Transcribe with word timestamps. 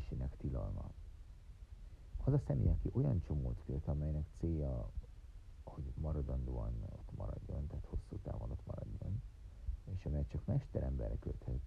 csomókötözésének 0.00 0.36
tilalma. 0.36 0.90
Az 2.24 2.32
a 2.32 2.38
személy, 2.46 2.68
aki 2.68 2.90
olyan 2.92 3.20
csomót 3.20 3.62
köt, 3.64 3.86
amelynek 3.86 4.26
célja, 4.38 4.90
hogy 5.64 5.92
maradandóan 5.94 6.84
ott 6.92 7.16
maradjon, 7.16 7.66
tehát 7.66 7.84
hosszú 7.84 8.16
távon 8.22 8.50
ott 8.50 8.66
maradjon, 8.66 9.22
és 9.84 10.04
amely 10.04 10.26
csak 10.26 10.46
mesteremberre 10.46 11.18
köthet, 11.18 11.60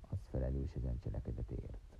az 0.00 0.18
felelős 0.30 0.74
ezen 0.74 0.98
cselekedetért. 0.98 1.98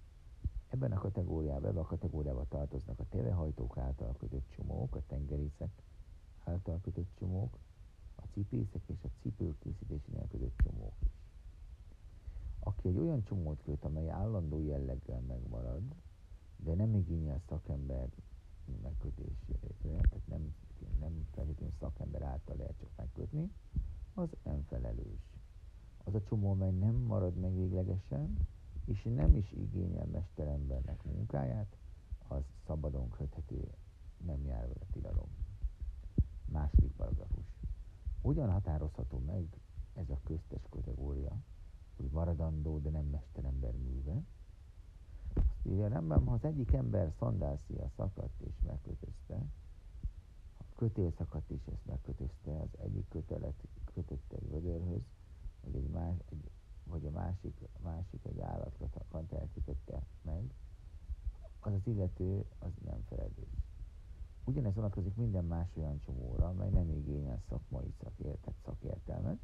Ebben 0.68 0.92
a 0.92 0.98
kategóriában, 0.98 1.64
ebben 1.64 1.82
a 1.82 1.86
kategóriába 1.86 2.44
tartoznak 2.48 3.00
a 3.00 3.08
tévehajtók 3.08 3.78
által 3.78 4.14
kötött 4.18 4.48
csomók, 4.48 4.94
a 4.94 5.02
tengerészek 5.06 5.82
által 6.44 6.80
kötött 6.80 7.14
csomók, 7.18 7.58
a 8.16 8.22
cipészek 8.32 8.82
és 8.86 9.02
a 9.02 9.08
cipők 9.22 9.58
készítésénél 9.58 10.26
kötött 10.28 10.56
csomók. 10.56 10.94
Aki 12.84 12.92
egy 12.92 13.02
olyan 13.02 13.24
csomót 13.24 13.62
köt, 13.62 13.84
amely 13.84 14.10
állandó 14.10 14.60
jelleggel 14.60 15.20
megmarad, 15.20 15.82
de 16.56 16.74
nem 16.74 16.94
igényel 16.94 17.40
szakember 17.48 18.08
megkötésére, 18.82 20.00
tehát 20.08 20.26
nem, 20.26 20.54
nem 21.00 21.26
feltétlenül 21.30 21.74
szakember 21.80 22.22
által 22.22 22.56
lehet 22.56 22.74
csak 22.78 22.88
megkötni, 22.96 23.50
az 24.14 24.28
nem 24.42 24.64
felelős. 24.68 25.20
Az 26.04 26.14
a 26.14 26.22
csomó, 26.22 26.50
amely 26.50 26.70
nem 26.70 26.94
marad 26.94 27.34
meg 27.34 27.54
véglegesen, 27.56 28.36
és 28.84 29.02
nem 29.02 29.36
is 29.36 29.52
igényel 29.52 30.06
mesterembernek 30.06 31.02
munkáját, 31.04 31.76
az 32.28 32.42
szabadon 32.66 33.10
köthető, 33.10 33.68
nem 34.26 34.44
jár 34.44 34.68
vele 34.68 34.86
tilalom. 34.92 35.28
Második 36.44 36.92
paragrafus. 36.92 37.46
Hogyan 38.20 38.50
határozható 38.50 39.18
meg 39.18 39.46
ez 39.94 40.10
a 40.10 40.20
köztes 40.24 40.66
kategória, 40.70 41.36
hogy 41.96 42.10
maradandó, 42.10 42.78
de 42.78 42.90
nem 42.90 43.04
mesterember 43.04 43.72
műve? 43.76 44.22
Azt 45.34 45.66
írja, 45.66 45.88
nem, 45.88 46.26
ha 46.26 46.32
az 46.32 46.44
egyik 46.44 46.72
ember 46.72 47.12
szandálszia 47.18 47.90
szakadt 47.96 48.40
és 48.40 48.54
megkötözte, 48.66 49.46
a 50.58 50.64
kötél 50.76 51.12
szakadt 51.18 51.50
és 51.50 51.66
ezt 51.66 51.86
megkötözte, 51.86 52.60
az 52.60 52.78
egyik 52.78 53.08
kötelet 53.08 53.66
kötötte 53.94 54.36
egy 54.36 54.50
vödörhöz, 54.50 55.02
vagy 55.60 55.74
egy 55.74 55.88
más, 55.88 56.16
egy 56.30 56.50
hogy 56.88 57.06
a 57.06 57.10
másik, 57.10 57.68
másik 57.82 58.24
egy 58.24 58.40
állatkant 58.40 59.32
elkötötte 59.32 60.02
meg, 60.22 60.54
az 61.60 61.72
az 61.72 61.86
illető 61.86 62.44
az 62.58 62.70
nem 62.84 63.02
felelős. 63.08 63.64
Ugyanez 64.44 64.74
vonatkozik 64.74 65.14
minden 65.14 65.44
más 65.44 65.76
olyan 65.76 66.00
csomóra, 66.00 66.48
amely 66.48 66.70
nem 66.70 66.90
igényel 66.90 67.42
szakmai 67.48 67.94
szakértet, 68.02 68.54
szakértelmet, 68.64 69.38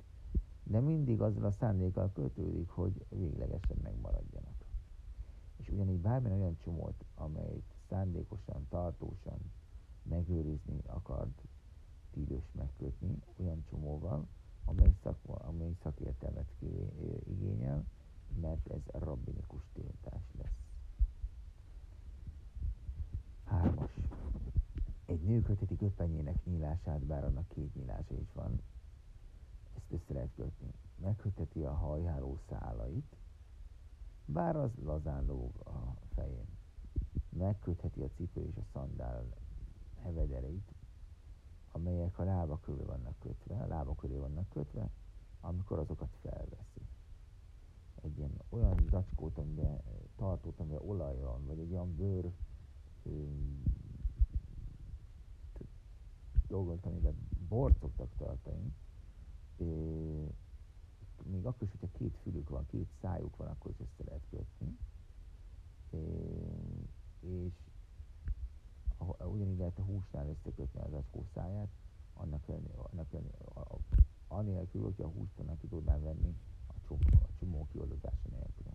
de 0.71 0.81
mindig 0.81 1.21
azzal 1.21 1.45
a 1.45 1.51
szándékkal 1.51 2.13
kötődik, 2.13 2.69
hogy 2.69 3.05
véglegesen 3.09 3.77
megmaradjanak. 3.83 4.65
És 5.57 5.69
ugyanígy 5.69 6.01
bármilyen 6.01 6.39
olyan 6.39 6.57
csomót, 6.65 7.05
amelyet 7.15 7.63
szándékosan, 7.89 8.67
tartósan 8.69 9.39
megőrizni 10.03 10.81
akart, 10.87 11.43
tilos 12.11 12.53
megkötni 12.53 13.23
olyan 13.37 13.65
csomóval, 13.71 14.27
amely, 14.65 14.93
szakma, 15.03 15.35
amely 15.35 15.77
szakértelmet 15.83 16.51
igényel, 17.25 17.85
mert 18.41 18.69
ez 18.69 18.81
rabbinikus 18.93 19.63
tiltás 19.73 20.33
lesz. 20.39 20.59
Hármas. 23.45 23.91
Egy 25.07 25.23
nő 25.23 25.41
köteti 25.41 25.77
köpenyének 25.77 26.45
nyílását, 26.45 27.01
bár 27.01 27.25
annak 27.25 27.49
két 27.49 27.75
nyílása 27.75 28.15
is 28.15 28.33
van, 28.33 28.61
ezt 29.77 29.93
össze 29.93 30.13
lehet 30.13 30.35
kötni. 30.35 30.73
Megköteti 30.97 31.63
a 31.63 31.73
hajháló 31.73 32.39
szálait, 32.49 33.17
bár 34.25 34.57
az 34.57 34.71
lazán 34.85 35.25
lóg 35.25 35.53
a 35.65 35.97
fején. 36.15 36.49
Megkötheti 37.29 38.03
a 38.03 38.11
cipő 38.17 38.47
és 38.47 38.57
a 38.57 38.65
szandál 38.73 39.27
hevedereit, 40.03 40.75
amelyek 41.73 42.19
a 42.19 42.25
lába 42.25 42.61
körül 42.61 42.87
vannak 42.87 43.19
kötve, 43.19 43.63
a 43.63 43.67
lába 43.67 43.95
köré 43.95 44.17
vannak 44.17 44.49
kötve, 44.49 44.91
amikor 45.41 45.79
azokat 45.79 46.17
felveszi. 46.23 46.89
Egy 48.03 48.19
ilyen 48.19 48.43
olyan 48.49 48.87
zacskót, 48.91 49.39
amiben 49.39 49.83
tartót, 50.17 50.61
amiben 50.61 50.89
olaj 50.89 51.19
van, 51.19 51.47
vagy 51.47 51.59
egy 51.59 51.73
olyan 51.73 51.97
bőr 51.97 52.33
dolgot, 56.51 56.87
amiben 56.87 57.15
bort 57.49 57.79
szoktak 57.79 58.17
tartani, 58.17 58.73
még 61.25 61.47
akkor 61.47 61.63
is, 61.63 61.71
hogyha 61.71 61.99
két 61.99 62.17
fülük 62.23 62.49
van, 62.49 62.67
két 62.67 62.89
szájuk 63.01 63.37
van, 63.37 63.49
akkor 63.49 63.71
is 63.71 63.81
össze 63.81 64.05
lehet 64.05 64.27
kötni. 64.31 64.79
És 67.21 67.53
ugyanígy 69.25 69.59
lehet 69.59 69.79
a 69.79 69.83
húsnál 69.83 70.29
összekötni 70.29 70.81
az 70.81 70.93
acskó 70.93 71.25
száját, 71.35 71.69
annak, 72.15 72.49
annak 72.91 73.15
anélkül, 74.29 74.83
hogyha 74.83 75.05
a 75.05 75.09
húst 75.09 75.39
onnan 75.39 75.59
ki 75.59 75.67
tudnám 75.67 76.03
venni 76.03 76.35
a 76.67 76.73
csomó, 76.87 77.01
a 77.13 77.29
csomó 77.39 77.67
kioldozása 77.71 78.29
nélkül. 78.31 78.73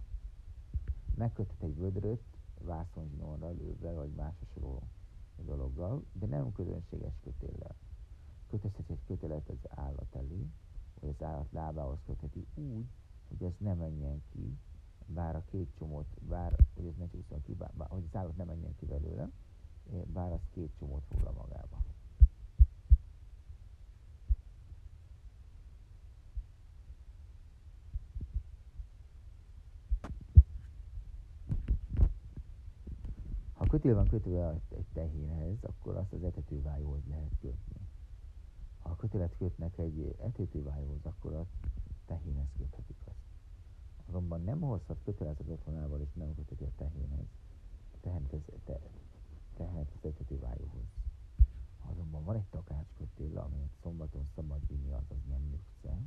Megköthet 1.16 1.64
egy 1.64 1.78
vödröt 1.78 2.24
vászonzsinórral, 2.62 3.54
lőve 3.54 3.92
vagy 3.92 4.12
más 4.12 4.36
hasonló 4.40 4.82
dologgal, 5.38 6.04
de 6.14 6.26
nem 6.26 6.52
közönséges 6.52 7.14
kötéllel. 7.24 7.76
Kötözhet 8.48 8.90
egy 8.90 9.04
kötelet 9.06 9.50
az 9.50 9.70
állat 9.70 10.16
elé, 10.16 10.50
vagy 11.00 11.10
az 11.10 11.24
állat 11.24 11.52
lábához 11.52 12.00
kötheti 12.06 12.48
úgy, 12.56 12.86
hogy 13.28 13.44
ez 13.44 13.54
ne 13.58 13.74
menjen 13.74 14.24
ki, 14.30 14.58
bár 15.06 15.36
a 15.36 15.44
két 15.46 15.70
csomót, 15.78 16.22
bár, 16.22 16.56
hogy 16.76 16.86
ez 16.86 16.96
ne 16.98 17.08
csúszson 17.08 17.42
ki, 17.42 17.54
bár, 17.54 17.72
hogy 17.78 18.04
az 18.08 18.16
állat 18.16 18.38
ne 18.38 18.44
menjen 18.44 18.76
ki 18.76 18.86
belőle, 18.86 19.30
bár 20.14 20.32
az 20.32 20.48
két 20.52 20.72
csomót 20.78 21.04
foglal 21.10 21.34
magába. 21.34 21.84
Ha 33.54 33.66
kötél 33.66 33.96
van 33.96 34.08
kötve 34.08 34.62
egy 34.70 34.86
tehénhez, 34.94 35.64
akkor 35.64 35.96
azt 35.96 36.14
az 36.14 36.24
etetővájóhoz 36.24 37.02
lehet 37.08 37.36
kötni. 37.42 37.75
Ha 38.86 38.96
kötelet 38.96 39.36
kötnek 39.38 39.78
egy 39.78 40.16
etetővájóhoz, 40.20 41.06
akkor 41.06 41.34
a 41.34 41.46
tehénhez 42.06 42.48
köthetik 42.58 42.98
azt. 43.06 43.26
Azonban 44.08 44.42
nem 44.42 44.62
hozhat 44.62 45.02
kötelet 45.04 45.40
az 45.40 45.50
otthonával, 45.50 46.02
és 46.02 46.14
nem 46.14 46.36
köteti 46.36 46.64
a 46.64 46.72
tehénhez. 46.76 47.26
A 47.94 47.98
tehénhez, 48.02 48.42
te, 48.64 48.80
tehet 49.54 49.92
az 49.96 50.06
etetővájóhoz. 50.06 50.86
Azonban 51.82 52.24
van 52.24 52.36
egy 52.36 52.50
takácskötél, 52.50 53.38
amelyet 53.38 53.76
szombaton 53.82 54.28
szabad 54.36 54.68
vinni, 54.68 54.92
azaz 54.92 55.24
nem 55.30 55.42
nyugsze, 55.42 56.00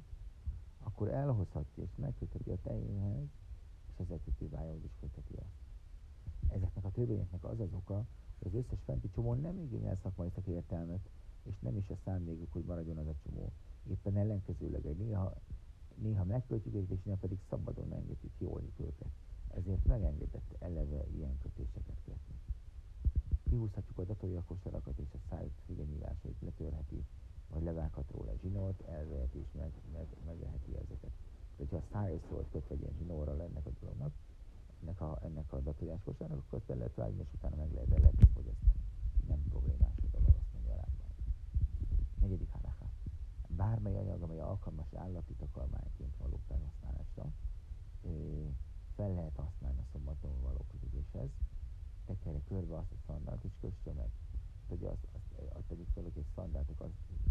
akkor 0.83 1.09
elhozhatja 1.09 1.83
és 1.83 1.97
megkötheti 1.97 2.50
a 2.50 2.61
tejénhez, 2.62 3.28
és 3.93 3.99
az 3.99 4.11
etetővájóhoz 4.11 4.84
is 4.84 4.97
kötheti 5.00 5.34
azt. 5.34 5.59
Ezeknek 6.49 6.84
a 6.84 6.91
törvényeknek 6.91 7.44
az 7.44 7.61
az 7.61 7.72
oka, 7.72 8.06
hogy 8.38 8.47
az 8.47 8.55
összes 8.55 8.83
fenti 8.84 9.11
csomó 9.11 9.34
nem 9.34 9.59
igényel 9.59 9.94
szakmai 9.94 10.28
szakértelmet, 10.34 11.09
és 11.48 11.59
nem 11.60 11.76
is 11.76 11.88
a 11.88 11.97
szándékuk, 12.04 12.53
hogy 12.53 12.64
maradjon 12.64 12.98
az 12.98 13.06
a 13.06 13.14
csomó. 13.25 13.53
Éppen 13.91 14.16
ellenkezőleg 14.16 14.86
egy 14.86 14.97
néha, 14.97 15.34
néha 15.94 16.25
megköltjük 16.25 16.75
őket, 16.75 16.91
és 16.91 17.03
néha 17.03 17.16
pedig 17.16 17.38
szabadon 17.48 17.92
engedjük 17.92 18.32
jól 18.38 18.62
őket. 18.76 19.10
Ezért 19.48 19.84
megengedett 19.84 20.56
eleve 20.58 21.06
ilyen 21.16 21.38
kötéseket 21.43 22.00
kötni. 22.05 22.34
Kihúzhatjuk 23.49 23.99
a 23.99 24.05
datója 24.05 24.43
kosarakat 24.43 24.99
és 24.99 25.12
a 25.12 25.19
szájuk 25.31 25.52
fügenyílásait 25.67 26.40
letörheti, 26.40 27.05
vagy 27.52 27.62
levághat 27.62 28.11
róla 28.11 28.32
zsinort, 28.40 28.81
elveheti 28.81 29.38
és 29.38 29.52
meg, 29.52 29.73
meg, 29.93 30.06
megveheti 30.26 30.76
ezeket. 30.76 31.11
De 31.11 31.64
hogyha 31.64 31.76
a 31.76 31.88
szájhoz 31.93 32.20
szólt 32.28 32.50
kötve 32.50 32.75
egy 32.75 32.81
ilyen 32.81 32.94
zsinórral 32.99 33.40
ennek 33.40 33.67
a 33.67 33.70
dolognak, 33.81 34.12
ennek 34.82 35.00
a, 35.00 35.19
ennek 35.23 35.52
a 35.52 35.61
datójás 35.61 36.00
kosárnak, 36.05 36.38
akkor 36.38 36.58
azt 36.58 36.70
el 36.70 36.76
lehet 36.76 36.94
vágni, 36.94 37.20
és 37.20 37.32
utána 37.32 37.56
meg 37.56 37.73
lehet, 37.73 37.90
el 37.90 37.99
lehet 38.00 38.28
fogyasztani. 38.34 38.73
Nem 39.26 39.43
problémás 39.49 39.96
a 39.96 40.06
dolog, 40.11 40.34
azt 40.38 40.52
mondja 40.52 40.73
a 40.73 40.76
rámban. 40.76 41.11
Negyedik 42.20 42.50
halaká. 42.50 42.90
Bármely 43.49 43.96
anyag, 43.96 44.23
amely 44.23 44.40
alkalmas 44.40 44.94
állati 44.94 45.34
takarmányként 45.34 46.16
való 46.16 46.38
felhasználásra, 46.49 47.32
fel 48.96 49.14
lehet 49.14 49.37
használni 49.37 49.78
a 49.78 49.88
szombaton 49.93 50.40
való 50.40 50.64
közüléshez, 50.70 51.28
tekerje 52.06 52.40
körbe 52.49 52.76
azt 52.76 52.93
a 52.93 52.96
szandált, 53.06 53.44
és 53.44 53.52
kösse 53.61 53.93
meg. 53.93 54.11
Azt, 54.70 54.82
azt, 54.82 55.49
azt 55.53 55.65
tegyük 55.69 55.87
fel, 55.94 56.03
hogy 56.03 56.12
egy 56.17 56.26
szandált 56.35 56.69
azt 56.79 56.91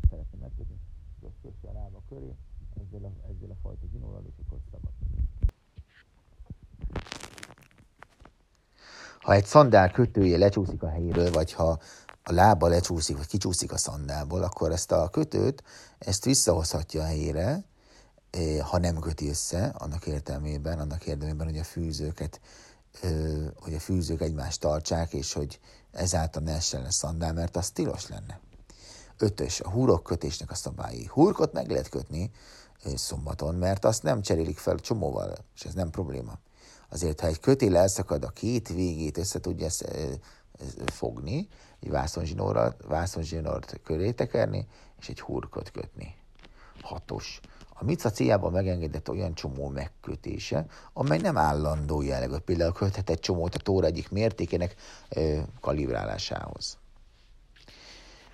szeretne 0.10 0.38
megkötni, 0.40 0.80
hogy 1.20 1.30
azt 1.30 1.38
kösse 1.42 1.70
a 1.70 1.74
lába 1.74 2.02
köré, 2.10 2.36
ezzel 2.76 3.04
a, 3.04 3.12
ezzel 3.30 3.50
a 3.50 3.56
fajta 3.62 3.86
zsinórral, 3.92 4.24
és 4.28 4.34
akkor 4.46 4.60
szabad. 4.72 4.92
Ha 9.20 9.34
egy 9.34 9.46
szandál 9.46 9.92
kötője 9.92 10.38
lecsúszik 10.38 10.84
a 10.84 10.90
helyéről, 10.90 11.32
vagy 11.32 11.54
ha 11.54 11.80
a 12.24 12.32
lába 12.32 12.68
lecsúszik, 12.68 13.18
vagy 13.18 13.28
kicsúszik 13.28 13.72
a 13.72 13.78
szandálból, 13.78 14.44
akkor 14.44 14.72
ezt 14.72 14.92
a 14.92 15.10
kötőt, 15.10 15.64
ezt 15.98 16.26
visszahozhatja 16.26 17.02
a 17.02 17.06
helyére, 17.06 17.64
eh, 18.30 18.60
ha 18.60 18.78
nem 18.78 19.00
köti 19.00 19.30
össze, 19.30 19.66
annak 19.66 20.08
értelmében, 20.08 20.80
annak 20.80 21.06
érdemében, 21.06 21.48
hogy 21.48 21.58
a 21.58 21.64
fűzőket 21.64 22.40
hogy 23.56 23.74
a 23.74 23.80
fűzők 23.80 24.22
egymást 24.22 24.60
tartsák, 24.60 25.14
és 25.14 25.34
hogy 25.34 25.60
ezáltal 25.98 26.42
ne 26.42 26.54
essen 26.56 26.82
le 26.82 26.92
szandál, 26.92 27.34
mert 27.34 27.56
az 27.56 27.70
tilos 27.70 28.08
lenne. 28.08 28.40
Ötös, 29.18 29.60
a 29.60 29.70
húrok 29.70 30.04
kötésnek 30.04 30.52
a 30.52 30.56
szabályi. 30.56 31.06
Húrkot 31.06 31.54
meg 31.54 31.70
lehet 31.70 31.90
kötni 31.90 32.32
szombaton, 32.96 33.56
mert 33.56 33.86
azt 33.86 34.04
nem 34.04 34.22
cserélik 34.22 34.58
fel 34.58 34.76
csomóval, 34.76 35.34
és 35.56 35.64
ez 35.66 35.74
nem 35.74 35.90
probléma. 35.90 36.38
Azért, 36.90 37.20
ha 37.20 37.28
egy 37.28 37.40
kötél 37.40 37.78
elszakad, 37.78 38.24
a 38.24 38.30
két 38.30 38.68
végét 38.68 39.18
össze 39.18 39.40
tudja 39.40 39.68
fogni, 40.86 41.48
egy 41.80 41.90
vászonzsinort 42.88 43.80
köré 43.84 44.12
tekerni, 44.12 44.68
és 45.00 45.10
egy 45.10 45.20
hurkot 45.20 45.72
kötni. 45.72 46.16
Hatos. 46.82 47.40
A 47.80 47.84
mica 47.84 48.10
céljában 48.10 48.52
megengedett 48.52 49.10
olyan 49.10 49.34
csomó 49.34 49.70
megkötése, 49.70 50.66
amely 50.94 51.18
nem 51.18 51.38
állandó 51.38 52.02
jellegű. 52.02 52.36
Például 52.36 52.72
köthet 52.72 53.10
egy 53.10 53.20
csomót 53.20 53.56
a 53.56 53.60
tóra 53.60 53.86
egyik 53.86 54.10
mértékének 54.10 54.76
ö, 55.10 55.40
kalibrálásához. 55.62 56.78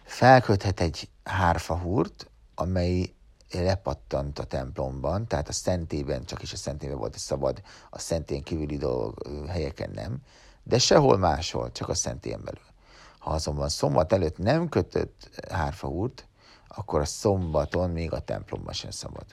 Felköthet 0.04 0.80
egy 0.80 1.10
hárfahúrt, 1.24 2.30
amely 2.56 3.14
lepattant 3.52 4.40
a 4.40 4.44
templomban, 4.44 5.28
tehát 5.28 5.48
a 5.48 5.52
szentében, 5.52 6.26
csak 6.26 6.42
is 6.42 6.54
a 6.54 6.58
szentében 6.58 6.98
volt 6.98 7.18
szabad, 7.18 7.62
a 7.90 8.00
szentén 8.00 8.44
kívüli 8.44 8.78
dolgok, 8.78 9.48
helyeken 9.48 9.92
nem, 9.94 10.18
de 10.64 10.78
sehol 10.78 11.18
máshol, 11.18 11.72
csak 11.72 11.90
a 11.90 11.94
szentén 11.94 12.42
belül. 12.44 12.72
Ha 13.20 13.32
azonban 13.32 13.70
szombat 13.70 14.14
előtt 14.14 14.38
nem 14.38 14.70
kötött 14.70 15.30
hárfahúrt, 15.50 16.28
akkor 16.76 17.00
a 17.00 17.06
szombaton 17.06 17.90
még 17.90 18.14
a 18.14 18.20
templomban 18.20 18.74
sem 18.74 18.92
szabad. 18.92 19.26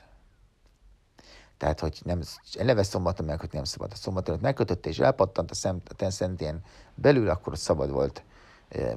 Tehát, 1.57 1.79
hogy 1.79 1.99
nem, 2.03 2.21
eleve 2.57 2.83
szombaton 2.83 3.25
megkötni 3.25 3.55
nem 3.55 3.65
szabad. 3.65 3.91
A 3.91 3.95
szombat 3.95 4.27
előtt 4.27 4.41
megkötötte 4.41 4.89
és 4.89 4.99
elpattant 4.99 5.51
a, 5.51 5.53
szem, 5.53 5.81
a 5.97 6.09
szentén 6.09 6.63
belül, 6.95 7.29
akkor 7.29 7.57
szabad 7.57 7.91
volt 7.91 8.23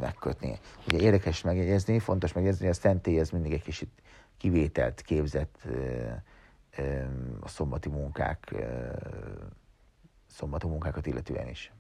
megkötni. 0.01 0.59
Ugye 0.87 0.99
érdekes 0.99 1.43
megjegyezni, 1.43 1.99
fontos 1.99 2.33
megjegyezni, 2.33 2.67
hogy 2.67 2.75
a 2.77 2.81
szentély 2.81 3.19
ez 3.19 3.31
mindig 3.31 3.53
egy 3.53 3.63
kicsit 3.63 3.91
kivételt 4.37 5.01
képzett 5.01 5.59
e, 5.65 6.23
e, 6.71 7.09
a 7.41 7.49
szombati 7.49 7.89
munkák, 7.89 8.53
e, 8.53 8.93
szombati 10.27 10.67
munkákat 10.67 11.07
illetően 11.07 11.49
is 11.49 11.73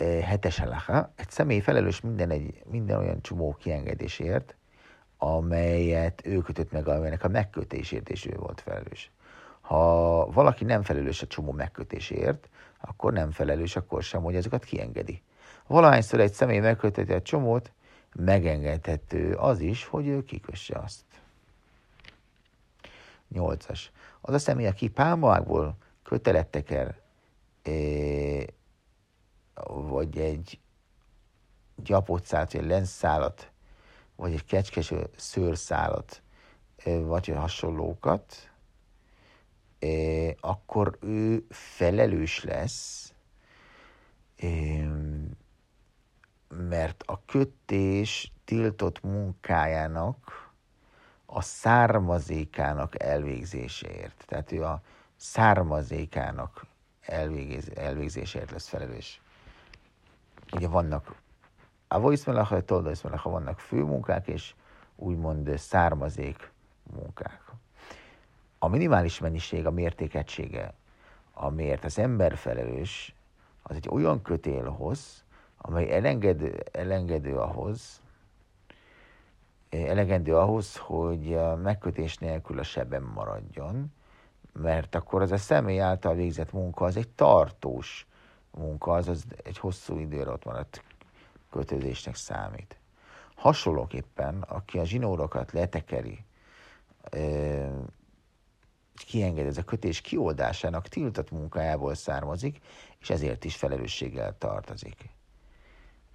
hetes 0.00 0.58
halacha, 0.58 1.12
egy 1.16 1.30
személy 1.30 1.60
felelős 1.60 2.00
minden, 2.00 2.30
egy, 2.30 2.62
minden 2.70 2.98
olyan 2.98 3.22
csomó 3.22 3.56
kiengedésért, 3.60 4.56
amelyet 5.18 6.26
ő 6.26 6.38
kötött 6.38 6.72
meg, 6.72 6.88
amelynek 6.88 7.24
a 7.24 7.28
megkötésért 7.28 8.08
és 8.08 8.26
ő 8.26 8.36
volt 8.36 8.60
felelős. 8.60 9.10
Ha 9.60 10.26
valaki 10.30 10.64
nem 10.64 10.82
felelős 10.82 11.22
a 11.22 11.26
csomó 11.26 11.52
megkötésért, 11.52 12.48
akkor 12.80 13.12
nem 13.12 13.30
felelős 13.30 13.76
akkor 13.76 14.02
sem, 14.02 14.22
hogy 14.22 14.36
ezeket 14.36 14.64
kiengedi. 14.64 15.22
Valahányszor 15.66 16.20
egy 16.20 16.32
személy 16.32 16.58
megköteti 16.58 17.12
a 17.12 17.22
csomót, 17.22 17.72
megengedhető 18.14 19.34
az 19.34 19.60
is, 19.60 19.84
hogy 19.84 20.06
ő 20.06 20.24
kikösse 20.24 20.78
azt. 20.78 21.04
Nyolcas. 23.28 23.92
Az 24.20 24.34
a 24.34 24.38
személy, 24.38 24.66
aki 24.66 24.88
pálmaákból 24.88 25.76
kötelet 26.02 26.46
teker, 26.46 26.98
vagy 29.66 30.18
egy 30.18 30.60
gyapotszálat, 31.76 32.52
vagy 32.52 32.62
egy 32.62 32.68
lenszálat, 32.68 33.52
vagy 34.16 34.32
egy 34.32 34.44
kecskes 34.44 34.92
szőrszálat, 35.16 36.22
vagy 36.84 37.28
hasonlókat, 37.28 38.50
akkor 40.40 40.98
ő 41.00 41.46
felelős 41.48 42.44
lesz, 42.44 43.12
mert 46.48 47.02
a 47.06 47.24
kötés 47.26 48.32
tiltott 48.44 49.02
munkájának 49.02 50.50
a 51.26 51.42
származékának 51.42 53.02
elvégzéséért. 53.02 54.24
Tehát 54.26 54.52
ő 54.52 54.64
a 54.64 54.82
származékának 55.16 56.66
elvégzéséért 57.74 58.50
lesz 58.50 58.68
felelős 58.68 59.20
ugye 60.52 60.68
vannak 60.68 61.14
avoiszmelacha, 61.88 62.60
toldaiszmelacha, 62.60 63.30
vannak 63.30 63.58
főmunkák 63.58 64.26
és 64.28 64.54
úgymond 64.96 65.58
származék 65.58 66.50
munkák. 66.96 67.42
A 68.58 68.68
minimális 68.68 69.18
mennyiség, 69.18 69.66
a 69.66 69.70
mértékegysége, 69.70 70.72
amiért 71.34 71.84
az 71.84 71.98
ember 71.98 72.36
felelős, 72.36 73.14
az 73.62 73.76
egy 73.76 73.88
olyan 73.90 74.22
kötélhoz, 74.22 75.24
amely 75.58 75.90
elengedő, 75.92 76.64
elengedő 76.72 77.38
ahhoz, 77.38 78.00
elegendő 79.70 80.36
ahhoz, 80.36 80.76
hogy 80.76 81.34
a 81.34 81.56
megkötés 81.56 82.18
nélkül 82.18 82.58
a 82.58 82.62
sebem 82.62 83.04
maradjon, 83.14 83.92
mert 84.52 84.94
akkor 84.94 85.22
az 85.22 85.32
a 85.32 85.36
személy 85.36 85.80
által 85.80 86.14
végzett 86.14 86.52
munka 86.52 86.84
az 86.84 86.96
egy 86.96 87.08
tartós 87.08 88.06
munka, 88.50 88.92
az, 88.92 89.08
az 89.08 89.24
egy 89.44 89.58
hosszú 89.58 89.98
időre 89.98 90.30
ott 90.30 90.44
maradt 90.44 90.82
kötődésnek 91.50 92.14
számít. 92.14 92.78
Hasonlóképpen, 93.34 94.42
aki 94.42 94.78
a 94.78 94.84
zsinórokat 94.84 95.52
letekeri, 95.52 96.24
kienged 99.06 99.46
ez 99.46 99.58
a 99.58 99.64
kötés 99.64 100.00
kioldásának 100.00 100.88
tiltott 100.88 101.30
munkájából 101.30 101.94
származik, 101.94 102.58
és 103.00 103.10
ezért 103.10 103.44
is 103.44 103.56
felelősséggel 103.56 104.38
tartozik. 104.38 105.08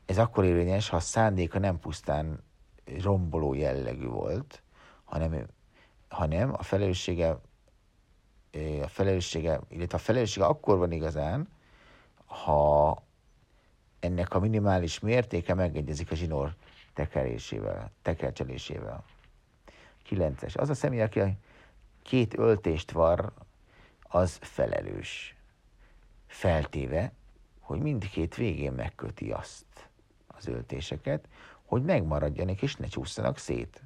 Ez 0.06 0.18
akkor 0.18 0.44
érvényes, 0.44 0.90
ha 0.90 0.96
a 0.96 1.00
szándéka 1.00 1.60
nem 1.60 1.80
pusztán 1.80 2.44
romboló 3.02 3.54
jellegű 3.54 4.08
volt, 4.08 4.64
hanem, 5.04 5.46
hanem 6.08 6.54
a 6.54 6.64
felelőssége, 6.64 7.30
a 8.82 8.88
felelőssége, 8.88 9.60
illetve 9.70 9.98
a 9.98 10.00
felelőssége 10.00 10.46
akkor 10.46 10.78
van 10.78 10.92
igazán, 10.92 11.48
ha 12.26 13.04
ennek 14.00 14.34
a 14.34 14.40
minimális 14.40 15.00
mértéke 15.00 15.54
megegyezik 15.54 16.12
a 16.12 16.16
zsinór 16.16 16.56
tekerésével, 16.94 17.92
tekercselésével. 18.02 19.04
9-es. 20.10 20.58
Az 20.58 20.70
a 20.70 20.74
személy, 20.74 21.02
aki 21.02 21.20
a 21.20 21.30
két 22.02 22.38
öltést 22.38 22.92
var, 22.92 23.34
az 24.02 24.38
felelős. 24.42 25.36
Feltéve, 26.28 27.12
hogy 27.60 27.80
mindkét 27.80 28.36
végén 28.36 28.72
megköti 28.72 29.32
azt 29.32 29.90
az 30.28 30.48
öltéseket, 30.48 31.28
hogy 31.66 31.84
megmaradjanak 31.84 32.62
és 32.62 32.76
ne 32.76 32.88
csúszanak 32.88 33.38
szét. 33.38 33.84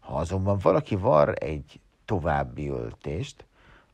Ha 0.00 0.14
azonban 0.16 0.58
valaki 0.62 0.96
var 0.96 1.34
egy 1.42 1.80
további 2.04 2.68
öltést, 2.68 3.44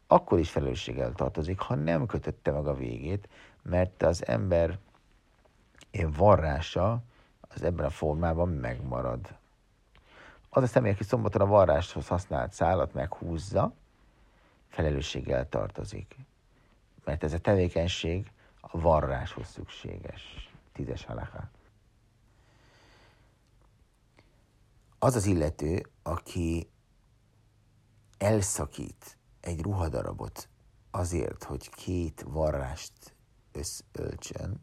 akkor 0.07 0.39
is 0.39 0.51
felelősséggel 0.51 1.13
tartozik, 1.13 1.59
ha 1.59 1.75
nem 1.75 2.07
kötötte 2.07 2.51
meg 2.51 2.67
a 2.67 2.75
végét, 2.75 3.29
mert 3.69 4.03
az 4.03 4.27
ember 4.27 4.79
varrása 6.07 7.03
az 7.41 7.63
ebben 7.63 7.87
a 7.87 7.91
formában 7.91 8.49
megmarad. 8.49 9.39
Az 10.49 10.63
a 10.63 10.67
személy, 10.67 10.93
aki 10.93 11.05
szombaton 11.05 11.41
a 11.41 11.47
varráshoz 11.47 12.07
használt 12.07 12.53
szálat 12.53 12.95
meghúzza, 12.95 13.73
felelősséggel 14.69 15.49
tartozik. 15.49 16.17
Mert 17.05 17.25
ez 17.25 17.33
a 17.33 17.39
tevékenység 17.39 18.31
a 18.61 18.81
varráshoz 18.81 19.47
szükséges. 19.47 20.51
Tízes 20.73 21.05
halaká. 21.05 21.51
Az 24.99 25.15
az 25.15 25.27
illető, 25.27 25.87
aki 26.03 26.71
elszakít 28.19 29.17
egy 29.41 29.63
ruhadarabot 29.63 30.49
azért, 30.91 31.45
hogy 31.45 31.71
két 31.71 32.25
varrást 32.29 33.16
összöltsön, 33.57 34.61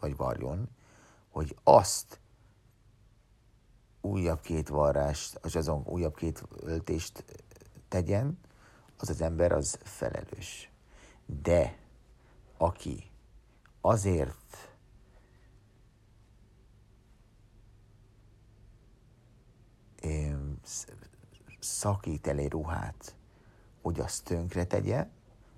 vagy 0.00 0.16
varjon, 0.16 0.68
hogy 1.28 1.56
azt 1.62 2.20
újabb 4.00 4.40
két 4.40 4.68
varrást, 4.68 5.38
az 5.42 5.56
azon 5.56 5.82
újabb 5.86 6.16
két 6.16 6.42
öltést 6.60 7.24
tegyen, 7.88 8.38
az 8.96 9.08
az 9.08 9.20
ember 9.20 9.52
az 9.52 9.78
felelős. 9.82 10.70
De 11.26 11.78
aki 12.56 13.10
azért 13.80 14.70
szakít 21.58 22.26
el 22.26 22.38
egy 22.38 22.50
ruhát, 22.50 23.14
hogy 23.82 24.00
azt 24.00 24.24
tönkre 24.24 24.64
tegye, 24.64 25.06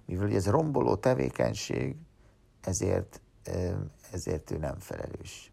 mivel 0.04 0.30
ez 0.30 0.46
romboló 0.48 0.96
tevékenység, 0.96 1.96
ezért, 2.66 3.20
ezért 4.12 4.50
ő 4.50 4.58
nem 4.58 4.78
felelős. 4.78 5.52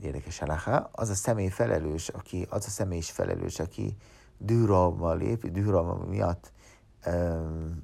Érdekes 0.00 0.40
alaha. 0.40 0.88
Az 0.92 1.08
a 1.08 1.14
személy 1.14 1.48
felelős, 1.48 2.08
aki, 2.08 2.46
az 2.50 2.66
a 2.66 2.70
személy 2.70 2.98
is 2.98 3.10
felelős, 3.10 3.58
aki 3.58 3.96
dűralma 4.38 5.14
lép, 5.14 5.46
dűralma 5.46 6.04
miatt 6.04 6.52
um, 7.06 7.82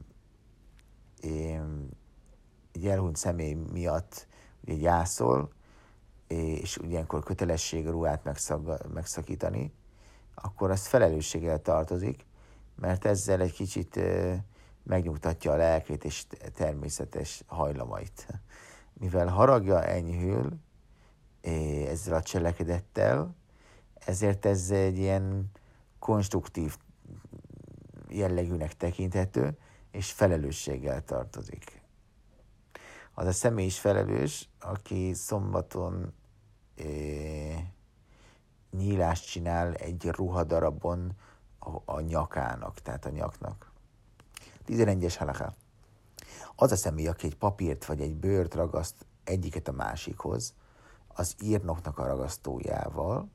egy 2.73 2.87
elhunyt 2.87 3.17
személy 3.17 3.53
miatt 3.73 4.27
ugye 4.61 4.75
gyászol, 4.75 5.53
és 6.27 6.79
ilyenkor 6.83 7.23
kötelesség 7.23 7.87
a 7.87 7.91
ruhát 7.91 8.25
megszag, 8.25 8.87
megszakítani, 8.95 9.73
akkor 10.35 10.71
az 10.71 10.87
felelősséggel 10.87 11.63
tartozik, 11.63 12.27
mert 12.75 13.05
ezzel 13.05 13.41
egy 13.41 13.53
kicsit 13.53 14.01
megnyugtatja 14.87 15.53
a 15.53 15.57
lelkét 15.57 16.05
és 16.05 16.27
természetes 16.55 17.43
hajlamait. 17.47 18.27
Mivel 18.93 19.27
haragja 19.27 19.85
enyhül 19.85 20.59
ezzel 21.87 22.15
a 22.15 22.23
cselekedettel, 22.23 23.35
ezért 23.95 24.47
ez 24.47 24.71
egy 24.71 24.99
ilyen 24.99 25.51
konstruktív 25.99 26.77
jellegűnek 28.09 28.77
tekinthető, 28.77 29.59
és 29.91 30.13
felelősséggel 30.13 31.05
tartozik. 31.05 31.83
Az 33.15 33.27
a 33.27 33.33
személy 33.33 33.67
is 33.67 33.79
felelős, 33.79 34.49
aki 34.61 35.15
szombaton 35.15 36.13
é, 36.75 37.55
nyílást 38.71 39.31
csinál 39.31 39.75
egy 39.75 40.07
ruhadarabon 40.07 41.13
a, 41.59 41.71
a 41.85 42.01
nyakának, 42.01 42.79
tehát 42.79 43.05
a 43.05 43.11
nyaknak. 43.11 43.75
11-es 44.67 45.15
halaká. 45.19 45.55
Az 46.57 46.73
a 46.73 46.77
személy, 46.77 47.07
aki 47.07 47.27
egy 47.27 47.37
papírt 47.37 47.85
vagy 47.85 48.01
egy 48.01 48.15
bőrt 48.15 48.55
ragaszt 48.55 49.07
egyiket 49.25 49.69
a 49.69 49.73
másikhoz, 49.73 50.55
az 51.09 51.35
írnoknak 51.43 51.99
a 51.99 52.07
ragasztójával, 52.07 53.31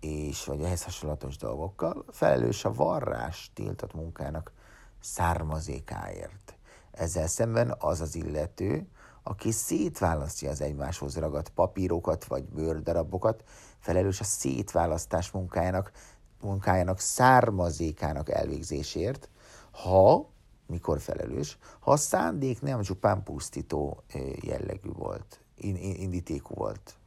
és 0.00 0.44
vagy 0.44 0.62
ehhez 0.62 0.84
hasonlatos 0.84 1.36
dolgokkal, 1.36 2.04
felelős 2.10 2.64
a 2.64 2.72
varrás 2.72 3.50
tiltott 3.54 3.94
munkának 3.94 4.52
származékáért. 5.00 6.56
Ezzel 6.90 7.26
szemben 7.26 7.74
az 7.78 8.00
az 8.00 8.14
illető, 8.14 8.88
aki 9.22 9.50
szétválasztja 9.50 10.50
az 10.50 10.60
egymáshoz 10.60 11.16
ragadt 11.16 11.48
papírokat 11.48 12.24
vagy 12.24 12.44
bőrdarabokat, 12.44 13.44
felelős 13.78 14.20
a 14.20 14.24
szétválasztás 14.24 15.30
munkájának, 15.30 15.92
munkájának 16.40 16.98
származékának 16.98 18.30
elvégzésért, 18.30 19.28
ha, 19.70 20.28
mikor 20.66 21.00
felelős, 21.00 21.58
ha 21.80 21.90
a 21.90 21.96
szándék 21.96 22.60
nem 22.60 22.82
csupán 22.82 23.22
pusztító 23.22 24.02
jellegű 24.40 24.90
volt, 24.90 25.40
indítékú 25.56 26.54
volt. 26.54 26.98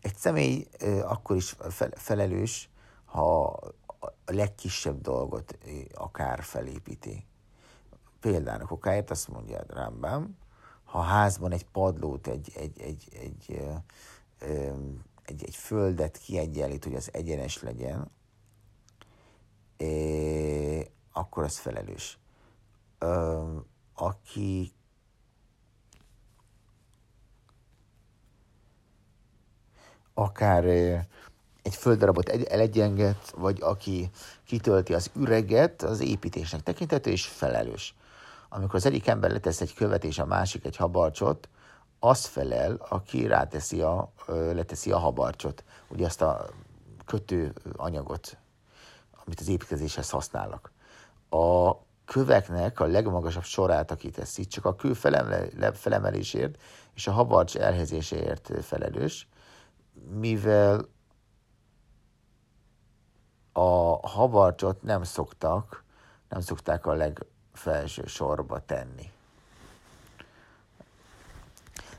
Egy 0.00 0.16
személy 0.16 0.66
akkor 1.02 1.36
is 1.36 1.56
felelős, 1.92 2.68
ha 3.04 3.42
a 4.00 4.32
legkisebb 4.32 5.00
dolgot 5.00 5.58
akár 5.94 6.42
felépíti. 6.42 7.26
Például 8.20 8.66
okáért 8.68 9.10
azt 9.10 9.28
mondja 9.28 9.64
Rambam, 9.68 10.36
ha 10.84 11.00
házban 11.00 11.52
egy 11.52 11.66
padlót, 11.66 12.26
egy, 12.26 12.52
egy, 12.56 12.80
egy, 12.80 13.08
egy, 13.12 13.60
egy, 15.24 15.44
egy 15.44 15.56
földet 15.56 16.18
kiegyenlít, 16.18 16.84
hogy 16.84 16.94
az 16.94 17.08
egyenes 17.12 17.62
legyen, 17.62 18.10
akkor 21.12 21.44
az 21.44 21.58
felelős. 21.58 22.18
Aki 23.94 24.72
akár 30.14 30.64
egy 31.62 31.74
földdarabot 31.74 32.28
elegyenget, 32.28 33.30
vagy 33.30 33.58
aki 33.62 34.10
kitölti 34.44 34.94
az 34.94 35.10
üreget, 35.16 35.82
az 35.82 36.00
építésnek 36.00 36.62
tekintető 36.62 37.10
és 37.10 37.26
felelős. 37.26 37.94
Amikor 38.48 38.74
az 38.74 38.86
egyik 38.86 39.06
ember 39.06 39.30
letesz 39.30 39.60
egy 39.60 39.74
követ 39.74 40.04
és 40.04 40.18
a 40.18 40.26
másik 40.26 40.64
egy 40.64 40.76
habarcsot, 40.76 41.48
az 41.98 42.24
felel, 42.24 42.86
aki 42.88 43.26
ráteszi 43.26 43.80
a, 43.80 44.12
leteszi 44.26 44.92
a 44.92 44.98
habarcsot, 44.98 45.64
ugye 45.88 46.06
azt 46.06 46.22
a 46.22 46.48
kötő 47.04 47.52
anyagot, 47.76 48.36
amit 49.24 49.40
az 49.40 49.48
építkezéshez 49.48 50.10
használnak. 50.10 50.72
A 51.30 51.72
köveknek 52.04 52.80
a 52.80 52.86
legmagasabb 52.86 53.42
sorát, 53.42 53.90
aki 53.90 54.10
teszi, 54.10 54.46
csak 54.46 54.64
a 54.64 54.74
kő 54.74 54.92
felemelésért 55.72 56.62
és 56.94 57.06
a 57.06 57.12
habarcs 57.12 57.56
elhelyezéséért 57.56 58.64
felelős, 58.64 59.28
mivel 60.10 60.88
a 63.52 64.08
habarcsot 64.08 64.82
nem 64.82 65.02
szoktak, 65.02 65.84
nem 66.28 66.40
szokták 66.40 66.86
a 66.86 66.92
legfelső 66.92 68.06
sorba 68.06 68.64
tenni. 68.64 69.12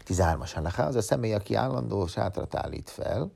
13-as 0.05 0.51
halaká, 0.53 0.88
az 0.88 0.96
a 0.96 1.01
személy, 1.01 1.34
aki 1.34 1.55
állandó 1.55 2.08
sátrat 2.08 2.55
állít 2.55 2.89
fel, 2.89 3.32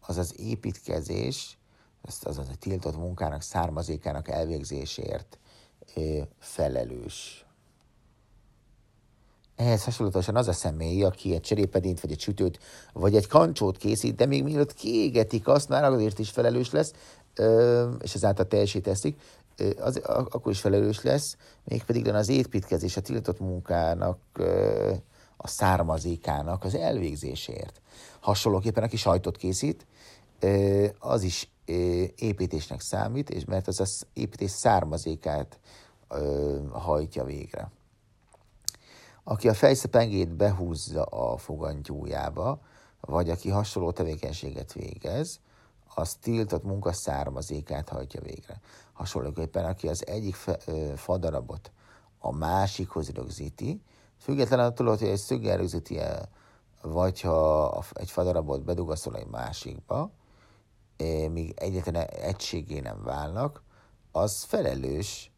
az 0.00 0.18
az 0.18 0.40
építkezés, 0.40 1.57
az 2.02 2.18
az 2.22 2.38
a 2.38 2.56
tiltott 2.58 2.96
munkának, 2.96 3.42
származékának 3.42 4.28
elvégzésért 4.28 5.38
felelős. 6.38 7.46
Ehhez 9.56 9.84
hasonlatosan 9.84 10.36
az 10.36 10.48
a 10.48 10.52
személy, 10.52 11.02
aki 11.02 11.34
egy 11.34 11.40
cserépedényt, 11.40 12.00
vagy 12.00 12.12
egy 12.12 12.20
sütőt, 12.20 12.58
vagy 12.92 13.16
egy 13.16 13.26
kancsót 13.26 13.76
készít, 13.76 14.14
de 14.14 14.26
még 14.26 14.44
mielőtt 14.44 14.74
kiégetik 14.74 15.48
azt, 15.48 15.68
már 15.68 15.84
azért 15.84 16.18
is 16.18 16.30
felelős 16.30 16.70
lesz, 16.70 16.92
és 18.02 18.14
ezáltal 18.14 18.46
teljesíteszik, 18.46 19.20
az, 19.78 19.96
akkor 20.04 20.52
is 20.52 20.60
felelős 20.60 21.02
lesz, 21.02 21.36
mégpedig 21.64 22.08
az 22.08 22.28
építkezés, 22.28 22.96
a 22.96 23.00
tiltott 23.00 23.40
munkának, 23.40 24.18
a 25.36 25.48
származékának 25.48 26.64
az 26.64 26.74
elvégzéséért. 26.74 27.80
Hasonlóképpen, 28.20 28.82
aki 28.82 28.96
sajtot 28.96 29.36
készít, 29.36 29.86
az 30.98 31.22
is 31.22 31.50
építésnek 32.14 32.80
számít, 32.80 33.30
és 33.30 33.44
mert 33.44 33.66
az 33.66 33.80
az 33.80 34.06
építés 34.12 34.50
származékát 34.50 35.58
hajtja 36.72 37.24
végre. 37.24 37.70
Aki 39.24 39.48
a 39.48 39.54
fejszepengét 39.54 40.36
behúzza 40.36 41.02
a 41.02 41.36
fogantyújába, 41.36 42.60
vagy 43.00 43.30
aki 43.30 43.50
hasonló 43.50 43.92
tevékenységet 43.92 44.72
végez, 44.72 45.40
az 45.94 46.14
tiltott 46.14 46.64
munka 46.64 46.92
származékát 46.92 47.88
hajtja 47.88 48.20
végre. 48.20 48.60
Hasonlóképpen, 48.92 49.64
aki 49.64 49.88
az 49.88 50.06
egyik 50.06 50.34
fadarabot 50.96 51.70
a 52.18 52.32
másikhoz 52.32 53.08
rögzíti, 53.08 53.82
független 54.18 54.58
attól, 54.58 54.86
hogy 54.86 55.02
egy 55.02 55.18
szöggel 55.18 55.56
rögzíti 55.56 55.98
el, 55.98 56.28
vagy 56.82 57.20
ha 57.20 57.84
egy 57.92 58.10
fadarabot 58.10 58.64
bedugaszol 58.64 59.16
egy 59.16 59.26
másikba, 59.26 60.10
míg 61.30 61.54
egyetlen 61.56 62.06
egységé 62.06 62.80
nem 62.80 63.02
válnak, 63.02 63.62
az 64.12 64.42
felelős 64.42 65.30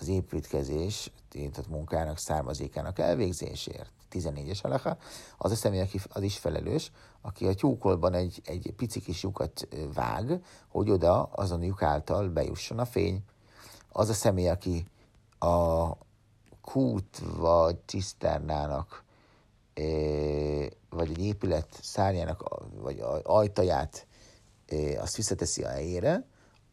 az 0.00 0.08
építkezés 0.08 1.10
tiltott 1.28 1.68
munkának, 1.68 2.18
származékának 2.18 2.98
elvégzésért. 2.98 3.92
14-es 4.12 4.62
alaka, 4.62 4.96
az 5.38 5.50
a 5.50 5.54
személy, 5.54 5.80
aki 5.80 6.00
az 6.08 6.22
is 6.22 6.38
felelős, 6.38 6.92
aki 7.20 7.46
a 7.46 7.54
tyúkolban 7.54 8.14
egy, 8.14 8.42
egy 8.44 8.72
pici 8.76 9.00
kis 9.00 9.22
lyukat 9.22 9.68
vág, 9.94 10.44
hogy 10.68 10.90
oda 10.90 11.22
azon 11.22 11.62
lyuk 11.62 11.82
által 11.82 12.28
bejusson 12.28 12.78
a 12.78 12.84
fény. 12.84 13.22
Az 13.92 14.08
a 14.08 14.12
személy, 14.12 14.48
aki 14.48 14.86
a 15.38 15.88
kút 16.60 17.22
vagy 17.36 17.76
ciszternának, 17.86 19.04
vagy 20.90 21.10
egy 21.10 21.24
épület 21.24 21.78
szárnyának, 21.82 22.44
vagy 22.74 23.04
ajtaját, 23.22 24.06
azt 24.98 25.16
visszateszi 25.16 25.62
a 25.62 25.68
helyére, 25.68 26.26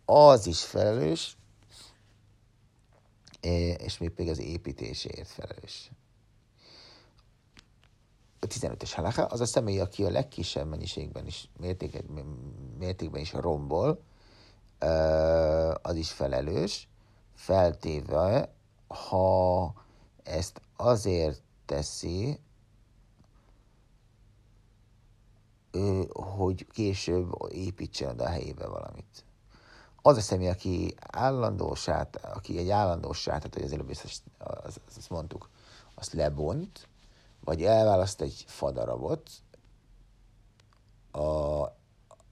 az 0.05 0.47
is 0.47 0.63
felelős, 0.63 1.37
és 3.77 3.97
még 3.97 4.09
pedig 4.09 4.31
az 4.31 4.39
építésért 4.39 5.27
felelős. 5.27 5.91
A 8.39 8.47
15-ös 8.47 8.91
halaká 8.95 9.23
az 9.23 9.41
a 9.41 9.45
személy, 9.45 9.79
aki 9.79 10.03
a 10.03 10.09
legkisebb 10.09 10.67
mennyiségben 10.67 11.25
is, 11.25 11.49
mértékben, 11.59 12.25
mértékben 12.77 13.21
is 13.21 13.33
rombol, 13.33 14.03
az 15.81 15.95
is 15.95 16.11
felelős, 16.11 16.87
feltéve, 17.33 18.53
ha 18.87 19.73
ezt 20.23 20.61
azért 20.75 21.41
teszi, 21.65 22.39
hogy 26.13 26.67
később 26.71 27.31
építsen 27.49 28.19
a 28.19 28.27
helyébe 28.27 28.67
valamit. 28.67 29.23
Az 30.01 30.17
a 30.17 30.21
személy, 30.21 30.49
aki 30.49 30.95
állandósát, 30.99 32.15
aki 32.15 32.57
egy 32.57 32.69
állandósát, 32.69 33.37
tehát 33.37 33.53
hogy 33.53 33.63
az 33.63 33.71
előbb 33.71 33.89
azt, 33.89 34.21
azt, 34.37 34.79
azt 34.97 35.09
mondtuk, 35.09 35.49
azt 35.95 36.13
lebont, 36.13 36.87
vagy 37.43 37.63
elválaszt 37.63 38.21
egy 38.21 38.45
fadarabot, 38.47 39.29
a, 41.11 41.65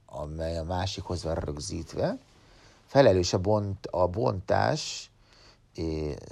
amely 0.05 0.57
a 0.57 0.63
másikhoz 0.63 1.23
van 1.23 1.35
rögzítve, 1.35 2.17
felelős 2.85 3.33
a, 3.33 3.39
bont, 3.39 3.87
a 3.87 4.07
bontás 4.07 5.11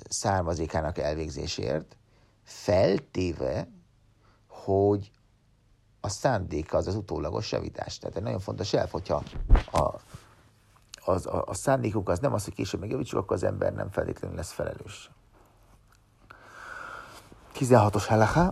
származékának 0.10 0.98
elvégzésért, 0.98 1.96
feltéve, 2.44 3.68
hogy 4.48 5.12
a 6.02 6.10
szándéka 6.10 6.78
az 6.78 6.88
az 6.88 6.96
utólagos 6.96 7.52
javítás. 7.52 7.98
Tehát 7.98 8.16
egy 8.16 8.24
nagyon 8.24 8.40
fontos 8.40 8.74
elf, 8.74 8.92
hogyha 8.92 9.24
a, 9.72 9.94
az, 11.06 11.26
a, 11.26 11.44
a 11.48 11.54
szándékuk 11.54 12.10
az 12.10 12.20
nem 12.20 12.34
az, 12.34 12.44
hogy 12.44 12.54
később 12.54 12.80
megjavítsuk, 12.80 13.20
akkor 13.20 13.36
az 13.36 13.44
ember 13.44 13.74
nem 13.74 13.90
feltétlenül 13.90 14.36
lesz 14.36 14.52
felelős. 14.52 15.12
16-os 17.60 18.04
halaká, 18.08 18.52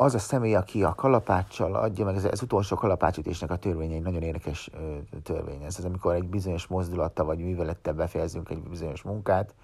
az 0.00 0.14
a 0.14 0.18
személy, 0.18 0.54
aki 0.54 0.82
a 0.82 0.94
kalapáccsal 0.94 1.74
adja 1.74 2.04
meg, 2.04 2.16
ez 2.16 2.24
az 2.24 2.42
utolsó 2.42 2.76
kalapácsütésnek 2.76 3.50
a 3.50 3.56
törvény 3.56 3.92
egy 3.92 4.02
nagyon 4.02 4.22
érdekes 4.22 4.70
törvény. 5.22 5.62
Ez 5.62 5.78
az, 5.78 5.84
amikor 5.84 6.14
egy 6.14 6.28
bizonyos 6.28 6.66
mozdulattal 6.66 7.24
vagy 7.24 7.38
művelettel 7.38 7.92
befejezünk 7.92 8.50
egy 8.50 8.62
bizonyos 8.62 9.02
munkát, 9.02 9.54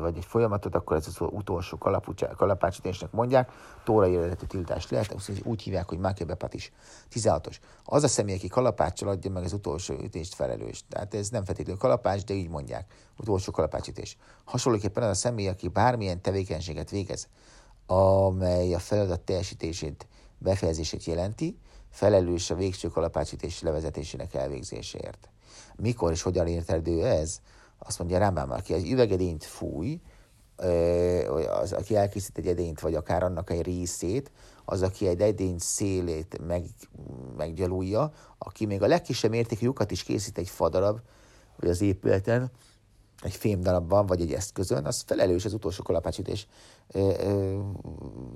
vagy 0.00 0.16
egy 0.16 0.24
folyamatot, 0.24 0.74
akkor 0.74 0.96
ez 0.96 1.06
az 1.06 1.16
utolsó 1.20 1.78
kalapácsítésnek 2.36 3.10
mondják, 3.10 3.50
tórai 3.84 4.16
eredetű 4.16 4.46
tiltás 4.46 4.90
lehet, 4.90 5.14
úgy 5.44 5.62
hívják, 5.62 5.88
hogy 5.88 5.98
Mákebepat 5.98 6.54
is. 6.54 6.72
16-os. 7.12 7.56
Az 7.84 8.02
a 8.02 8.08
személy, 8.08 8.34
aki 8.34 8.48
kalapáccsal 8.48 9.08
adja 9.08 9.30
meg 9.30 9.44
az 9.44 9.52
utolsó 9.52 9.94
ütést 9.94 10.34
felelős. 10.34 10.84
Tehát 10.88 11.14
ez 11.14 11.28
nem 11.28 11.44
feltétlenül 11.44 11.80
kalapács, 11.80 12.24
de 12.24 12.34
így 12.34 12.48
mondják. 12.48 12.92
Utolsó 13.18 13.52
kalapácsítés. 13.52 14.16
Hasonlóképpen 14.44 15.02
az 15.02 15.08
a 15.08 15.14
személy, 15.14 15.48
aki 15.48 15.68
bármilyen 15.68 16.20
tevékenységet 16.20 16.90
végez, 16.90 17.28
amely 17.86 18.74
a 18.74 18.78
feladat 18.78 19.20
teljesítését, 19.20 20.06
befejezését 20.38 21.04
jelenti, 21.04 21.58
felelős 21.90 22.50
a 22.50 22.54
végső 22.54 22.88
kalapácsítés 22.88 23.62
levezetésének 23.62 24.34
elvégzéséért. 24.34 25.28
Mikor 25.76 26.12
és 26.12 26.22
hogyan 26.22 26.46
értendő 26.46 27.04
ez? 27.04 27.40
Azt 27.86 27.98
mondja 27.98 28.18
Rámbám, 28.18 28.50
aki 28.50 28.74
egy 28.74 28.90
üvegedényt 28.90 29.44
fúj, 29.44 30.00
az, 31.60 31.72
aki 31.72 31.96
elkészít 31.96 32.38
egy 32.38 32.46
edényt, 32.46 32.80
vagy 32.80 32.94
akár 32.94 33.22
annak 33.22 33.50
egy 33.50 33.62
részét, 33.62 34.30
az, 34.64 34.82
aki 34.82 35.06
egy 35.06 35.20
edény 35.20 35.58
szélét 35.58 36.46
meg, 36.46 36.64
meggyalulja, 37.36 38.12
aki 38.38 38.66
még 38.66 38.82
a 38.82 38.86
legkisebb 38.86 39.34
értékű 39.34 39.66
lyukat 39.66 39.90
is 39.90 40.02
készít 40.02 40.38
egy 40.38 40.48
fadarab, 40.48 41.00
vagy 41.56 41.68
az 41.68 41.80
épületen, 41.80 42.50
egy 43.22 43.34
fémdarabban, 43.34 44.06
vagy 44.06 44.20
egy 44.20 44.32
eszközön, 44.32 44.84
az 44.84 45.00
felelős 45.06 45.44
az 45.44 45.52
utolsó 45.52 45.82
kalapácsütés 45.82 46.46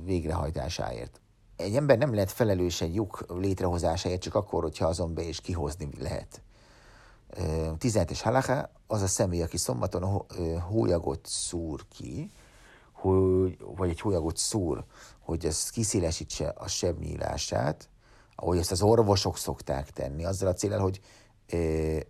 végrehajtásáért. 0.04 1.20
Egy 1.56 1.76
ember 1.76 1.98
nem 1.98 2.14
lehet 2.14 2.30
felelős 2.30 2.80
egy 2.80 2.94
lyuk 2.94 3.24
létrehozásáért 3.28 4.20
csak 4.20 4.34
akkor, 4.34 4.62
hogyha 4.62 4.86
azon 4.86 5.14
be 5.14 5.22
is 5.22 5.40
kihozni 5.40 5.88
lehet. 5.98 6.42
17-es 7.78 8.20
halaká, 8.22 8.70
az 8.86 9.02
a 9.02 9.06
személy, 9.06 9.42
aki 9.42 9.56
szombaton 9.56 10.24
hólyagot 10.60 11.26
szúr 11.26 11.88
ki, 11.88 12.30
hogy, 12.92 13.58
vagy 13.76 13.88
egy 13.88 14.00
hólyagot 14.00 14.36
szúr, 14.36 14.84
hogy 15.18 15.44
ez 15.46 15.70
kiszélesítse 15.70 16.48
a 16.56 16.68
seb 16.68 16.98
nyílását, 16.98 17.88
ahogy 18.34 18.58
ezt 18.58 18.70
az 18.70 18.82
orvosok 18.82 19.36
szokták 19.36 19.90
tenni, 19.90 20.24
azzal 20.24 20.48
a 20.48 20.54
célral, 20.54 20.80
hogy, 20.80 21.00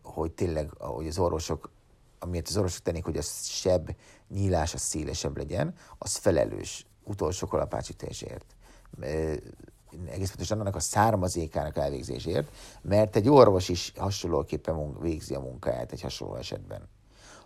hogy 0.02 0.32
tényleg, 0.32 0.70
ahogy 0.78 1.06
az 1.06 1.18
orvosok, 1.18 1.70
amiért 2.18 2.48
az 2.48 2.56
orvosok 2.56 2.82
tennék, 2.82 3.04
hogy 3.04 3.16
a 3.16 3.22
seb 3.42 3.90
nyílása 4.28 4.78
szélesebb 4.78 5.36
legyen, 5.36 5.74
az 5.98 6.16
felelős 6.16 6.86
utolsó 7.04 7.46
kalapácsítésért 7.46 8.56
egész 10.10 10.28
pontosan 10.28 10.60
annak 10.60 10.74
a 10.76 10.80
származékának 10.80 11.76
elvégzésért, 11.76 12.48
mert 12.82 13.16
egy 13.16 13.28
orvos 13.28 13.68
is 13.68 13.92
hasonlóképpen 13.96 15.00
végzi 15.00 15.34
a 15.34 15.40
munkáját 15.40 15.92
egy 15.92 16.00
hasonló 16.00 16.34
esetben. 16.34 16.88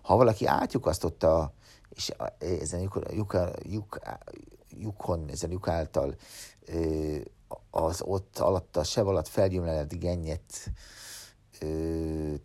Ha 0.03 0.17
valaki 0.17 0.47
átjukasztotta, 0.47 1.53
és 1.89 2.13
ezen 2.39 2.81
lyuk, 2.81 3.01
lyuk, 3.13 3.37
lyuk, 3.63 3.99
lyukon, 4.77 5.29
ezen 5.29 5.51
lyuk 5.51 5.69
által 5.69 6.15
az 7.71 8.03
ott 8.03 8.39
alatt, 8.39 8.77
a 8.77 8.85
sev 8.85 9.09
alatt 9.09 9.29
felgyümlelett 9.29 9.95
gennyet 9.95 10.71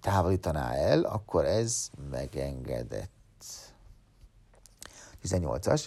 távolítaná 0.01 0.73
el, 0.73 1.03
akkor 1.03 1.45
ez 1.45 1.89
megengedett. 2.09 3.11
18-as 5.23 5.85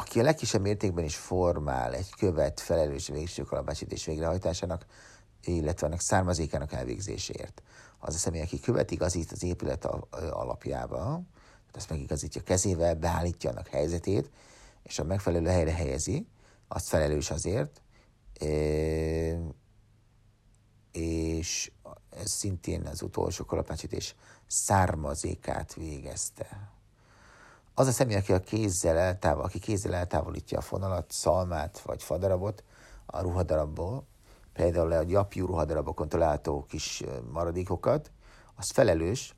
aki 0.00 0.20
a 0.20 0.22
legkisebb 0.22 0.60
mértékben 0.60 1.04
is 1.04 1.16
formál 1.16 1.94
egy 1.94 2.10
követ 2.10 2.60
felelős 2.60 3.08
végső 3.08 3.42
kalapácsítés 3.42 4.04
végrehajtásának, 4.04 4.86
illetve 5.44 5.86
annak 5.86 6.00
származékának 6.00 6.72
elvégzéséért. 6.72 7.62
Az 7.98 8.14
a 8.14 8.18
személy, 8.18 8.40
aki 8.40 8.60
követ 8.60 8.90
igazít 8.90 9.32
az 9.32 9.42
épület 9.42 9.84
alapjába, 10.30 10.98
tehát 10.98 11.76
ezt 11.76 11.90
megigazítja 11.90 12.42
kezével, 12.42 12.94
beállítja 12.94 13.50
annak 13.50 13.68
helyzetét, 13.68 14.30
és 14.82 14.98
a 14.98 15.04
megfelelő 15.04 15.48
helyre 15.48 15.72
helyezi, 15.72 16.26
azt 16.68 16.88
felelős 16.88 17.30
azért, 17.30 17.82
és 20.92 21.72
ez 22.10 22.30
szintén 22.30 22.86
az 22.86 23.02
utolsó 23.02 23.44
kalapácsítés 23.44 24.14
származékát 24.46 25.74
végezte. 25.74 26.72
Az 27.80 27.86
a 27.86 27.92
személy, 27.92 28.16
aki, 28.16 28.32
a 28.32 28.40
kézzel 28.40 28.96
eltávol, 28.96 29.44
aki 29.44 29.58
kézzel 29.58 29.94
eltávolítja 29.94 30.58
a 30.58 30.60
fonalat, 30.60 31.10
szalmát 31.10 31.80
vagy 31.80 32.02
fadarabot 32.02 32.64
a 33.06 33.20
ruhadarabból, 33.20 34.06
például 34.52 34.92
a 34.92 35.02
gyapjú 35.02 35.46
ruhadarabokon 35.46 36.08
található 36.08 36.64
kis 36.68 37.02
maradékokat, 37.32 38.10
az 38.54 38.70
felelős, 38.70 39.34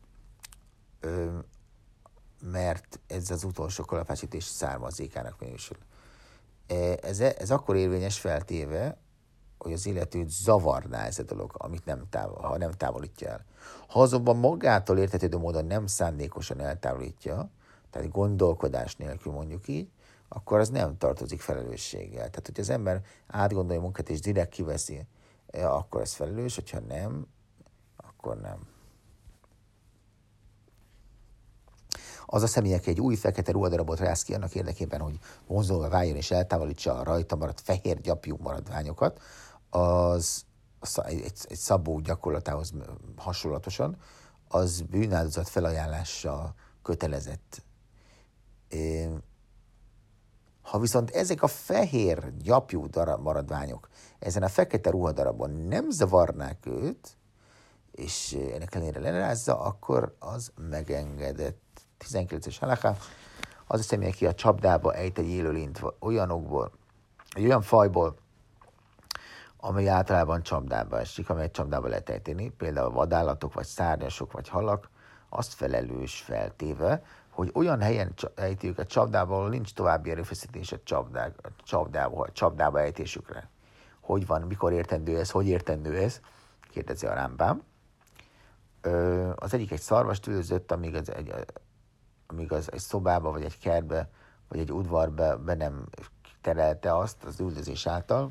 mert 2.41 3.01
ez 3.07 3.31
az 3.31 3.45
utolsó 3.45 3.85
kalapácsítés 3.85 4.45
származékának 4.45 5.41
minősül. 5.41 5.79
Ez, 7.01 7.21
ez 7.21 7.51
akkor 7.51 7.77
érvényes 7.77 8.21
feltéve, 8.21 8.99
hogy 9.59 9.73
az 9.73 9.87
illetőt 9.87 10.31
zavarná 10.31 11.05
ez 11.05 11.19
a 11.19 11.23
dolog, 11.23 11.53
amit 11.57 11.85
nem 11.85 12.09
távol, 12.11 12.43
ha 12.43 12.59
nem 12.59 12.71
távolítja 12.71 13.29
el. 13.29 13.45
Ha 13.89 14.01
azonban 14.01 14.37
magától 14.37 14.99
értetődő 14.99 15.37
módon 15.37 15.65
nem 15.65 15.87
szándékosan 15.87 16.61
eltávolítja, 16.61 17.51
tehát 17.93 18.11
gondolkodás 18.11 18.97
nélkül 18.97 19.33
mondjuk 19.33 19.69
így, 19.69 19.91
akkor 20.29 20.59
az 20.59 20.69
nem 20.69 20.99
tartozik 20.99 21.41
felelősséggel. 21.41 22.31
Tehát, 22.31 22.47
hogy 22.47 22.61
az 22.61 22.71
ember 22.71 23.03
átgondolja 23.27 23.81
a 23.81 23.83
munkát 23.83 24.09
és 24.09 24.21
direkt 24.21 24.51
kiveszi, 24.51 25.07
eh, 25.47 25.75
akkor 25.75 26.01
ez 26.01 26.13
felelős, 26.13 26.55
hogyha 26.55 26.81
nem, 26.81 27.27
akkor 27.97 28.41
nem. 28.41 28.67
Az 32.27 32.43
a 32.43 32.47
személy, 32.47 32.75
aki 32.75 32.91
egy 32.91 33.01
új 33.01 33.15
fekete 33.15 33.53
ruhadarabot 33.53 33.99
rász 33.99 34.23
ki 34.23 34.35
annak 34.35 34.55
érdekében, 34.55 35.01
hogy 35.01 35.19
vonzóvá 35.47 35.89
váljon 35.89 36.17
és 36.17 36.31
eltávolítsa 36.31 36.99
a 36.99 37.03
rajta 37.03 37.37
maradt 37.37 37.61
fehér 37.61 38.01
gyapjú 38.01 38.37
maradványokat, 38.41 39.21
az 39.71 40.45
egy, 41.05 41.21
egy 41.21 41.57
szabó 41.57 42.01
gyakorlatához 42.01 42.73
hasonlatosan, 43.17 43.97
az 44.49 44.81
bűnáldozat 44.81 45.49
felajánlása 45.49 46.55
kötelezett 46.83 47.63
ha 50.63 50.79
viszont 50.79 51.11
ezek 51.11 51.43
a 51.43 51.47
fehér 51.47 52.37
gyapjú 52.37 52.87
darab 52.87 53.23
maradványok 53.23 53.89
ezen 54.19 54.43
a 54.43 54.49
fekete 54.49 54.91
ruhadarabon 54.91 55.51
nem 55.51 55.91
zavarnák 55.91 56.67
őt, 56.67 57.17
és 57.91 58.39
ennek 58.55 58.75
ellenére 58.75 59.01
lerázza, 59.01 59.61
akkor 59.61 60.17
az 60.19 60.53
megengedett. 60.71 61.61
19-es 62.09 62.57
halaká, 62.61 62.97
az 63.67 63.81
a 63.81 63.83
személy, 63.83 64.09
aki 64.09 64.27
a 64.27 64.35
csapdába 64.35 64.95
ejt 64.95 65.19
egy 65.19 65.29
élőlényt 65.29 65.83
olyanokból, 65.99 66.73
egy 67.31 67.45
olyan 67.45 67.63
fajból, 67.63 68.17
amely 69.57 69.89
általában 69.89 70.43
csapdába 70.43 71.01
esik, 71.01 71.31
amelyet 71.31 71.53
csapdába 71.53 71.89
lehet 71.89 72.09
ejteni, 72.09 72.51
például 72.51 72.91
vadállatok, 72.91 73.55
vagy 73.55 73.67
szárnyasok, 73.67 74.33
vagy 74.33 74.49
halak, 74.49 74.91
azt 75.35 75.53
felelős 75.53 76.21
feltéve, 76.21 77.03
hogy 77.31 77.51
olyan 77.55 77.81
helyen 77.81 78.15
ejti 78.35 78.69
őket 78.69 78.89
csapdába, 78.89 79.35
ahol 79.35 79.49
nincs 79.49 79.75
további 79.75 80.11
erőfeszítés 80.11 80.73
a 80.73 80.79
csapdába, 81.65 82.29
csapdába 82.33 82.81
ejtésükre. 82.81 83.49
Hogy 84.01 84.27
van, 84.27 84.43
mikor 84.43 84.73
értendő 84.73 85.19
ez, 85.19 85.31
hogy 85.31 85.47
értendő 85.47 85.97
ez, 85.97 86.21
kérdezi 86.71 87.07
a 87.07 87.15
rámbám. 87.15 87.63
Az 89.35 89.55
egyik 89.55 89.71
egy 89.71 89.81
szarvast 89.81 90.27
üldözött, 90.27 90.73
amíg 90.73 90.95
az 90.95 91.13
egy, 91.13 91.35
amíg 92.27 92.53
az 92.53 92.73
egy 92.73 92.81
szobába, 92.81 93.31
vagy 93.31 93.45
egy 93.45 93.59
kertbe, 93.59 94.09
vagy 94.49 94.59
egy 94.59 94.73
udvarba 94.73 95.39
be 95.39 95.55
nem 95.55 95.85
terelte 96.41 96.97
azt 96.97 97.25
az 97.25 97.41
üldözés 97.41 97.87
által, 97.87 98.31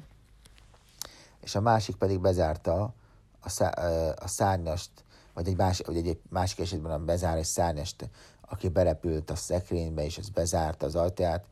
és 1.40 1.56
a 1.56 1.62
másik 1.62 1.96
pedig 1.96 2.20
bezárta 2.20 2.94
a, 3.40 3.50
szá, 3.50 3.70
a 4.10 4.28
szárnyast, 4.28 4.92
vagy 5.42 5.52
egy, 5.52 5.58
más, 5.58 5.80
vagy 5.86 5.98
egy 5.98 6.20
másik 6.30 6.60
esetben 6.60 6.92
a 6.92 7.00
bezár 7.00 7.38
egy 7.38 7.46
szárnyast 7.46 8.10
aki 8.52 8.70
berepült 8.70 9.30
a 9.30 9.36
szekrénybe, 9.36 10.04
és 10.04 10.18
ez 10.18 10.30
bezárta 10.30 10.86
az 10.86 10.96
ajtaját, 10.96 11.46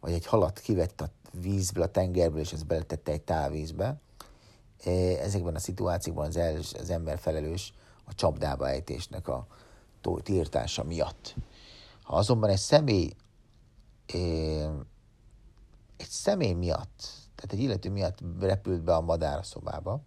vagy 0.00 0.12
egy 0.12 0.26
halat 0.26 0.58
kivett 0.58 1.00
a 1.00 1.10
vízből, 1.32 1.82
a 1.82 1.90
tengerből, 1.90 2.40
és 2.40 2.52
ez 2.52 2.62
beletette 2.62 3.12
egy 3.12 3.22
távvízbe. 3.22 4.00
Ezekben 5.20 5.54
a 5.54 5.58
szituációkban 5.58 6.26
az, 6.26 6.36
el, 6.36 6.56
az 6.56 6.90
ember 6.90 7.18
felelős 7.18 7.74
a 8.04 8.14
csapdába 8.14 8.68
ejtésnek 8.68 9.28
a 9.28 9.46
tiltása 10.22 10.84
miatt. 10.84 11.34
Ha 12.02 12.16
azonban 12.16 12.50
egy 12.50 12.58
személy 12.58 13.12
egy 15.96 16.08
személy 16.08 16.52
miatt, 16.52 16.98
tehát 17.34 17.52
egy 17.52 17.60
illető 17.60 17.90
miatt 17.90 18.18
repült 18.40 18.82
be 18.82 18.94
a 18.94 19.00
madár 19.00 19.46
szobába, 19.46 20.00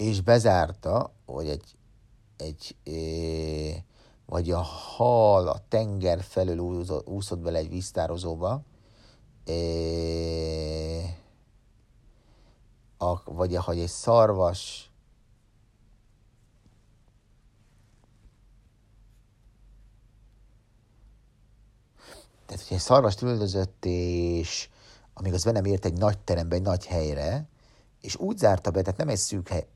és 0.00 0.20
bezárta, 0.20 1.12
hogy 1.26 1.48
egy, 1.48 1.76
egy 2.36 2.76
vagy 4.26 4.50
a 4.50 4.60
hal 4.60 5.48
a 5.48 5.60
tenger 5.68 6.22
felől 6.22 6.58
úszott 7.04 7.38
bele 7.38 7.58
egy 7.58 7.68
víztározóba, 7.68 8.62
a, 12.98 13.32
vagy 13.32 13.56
hogy 13.56 13.78
egy 13.78 13.88
szarvas 13.88 14.90
Tehát, 22.46 22.62
hogyha 22.62 22.74
egy 22.74 22.80
szarvast 22.80 23.22
üldözött, 23.22 23.84
és 23.84 24.68
amíg 25.14 25.32
az 25.32 25.42
nem 25.42 25.64
ért 25.64 25.84
egy 25.84 25.98
nagy 25.98 26.18
terembe, 26.18 26.56
egy 26.56 26.62
nagy 26.62 26.86
helyre, 26.86 27.48
és 28.00 28.16
úgy 28.16 28.38
zárta 28.38 28.70
be, 28.70 28.82
tehát 28.82 28.98
nem 28.98 29.08
egy 29.08 29.16
szűk 29.16 29.48
hely, 29.48 29.66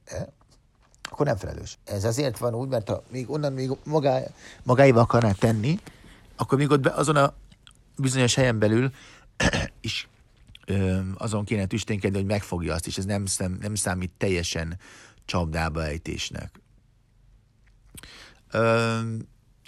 akkor 1.10 1.26
nem 1.26 1.36
felelős. 1.36 1.78
Ez 1.84 2.04
azért 2.04 2.38
van 2.38 2.54
úgy, 2.54 2.68
mert 2.68 2.88
ha 2.88 3.02
még 3.10 3.30
onnan 3.30 3.52
még 3.52 3.70
magá, 3.84 4.22
magáival 4.62 5.02
akarná 5.02 5.32
tenni, 5.32 5.80
akkor 6.36 6.58
még 6.58 6.70
ott 6.70 6.80
be, 6.80 6.90
azon 6.90 7.16
a 7.16 7.34
bizonyos 7.96 8.34
helyen 8.34 8.58
belül 8.58 8.90
is 9.80 10.08
ö, 10.66 11.00
azon 11.14 11.44
kéne 11.44 11.66
tüsténkedni, 11.66 12.16
hogy 12.16 12.26
megfogja 12.26 12.74
azt, 12.74 12.86
és 12.86 12.98
ez 12.98 13.04
nem, 13.04 13.26
szem, 13.26 13.58
nem 13.60 13.74
számít 13.74 14.10
teljesen 14.18 14.78
csapdába 15.24 15.84
ejtésnek. 15.84 16.60
Ö, 18.50 18.98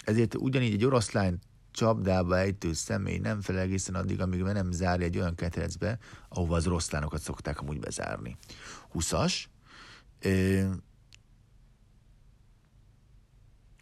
ezért 0.05 0.35
ugyanígy 0.35 0.73
egy 0.73 0.85
oroszlány 0.85 1.39
csapdába 1.77 2.37
ejtő 2.37 2.73
személy 2.73 3.17
nem 3.17 3.41
fel 3.41 3.59
egészen 3.59 3.95
addig, 3.95 4.21
amíg 4.21 4.41
nem 4.41 4.71
zárja 4.71 5.05
egy 5.05 5.17
olyan 5.17 5.35
ketrecbe, 5.35 5.97
ahova 6.29 6.55
az 6.55 6.67
oroszlánokat 6.67 7.21
szokták 7.21 7.61
amúgy 7.61 7.79
bezárni. 7.79 8.37
20-as. 8.93 9.43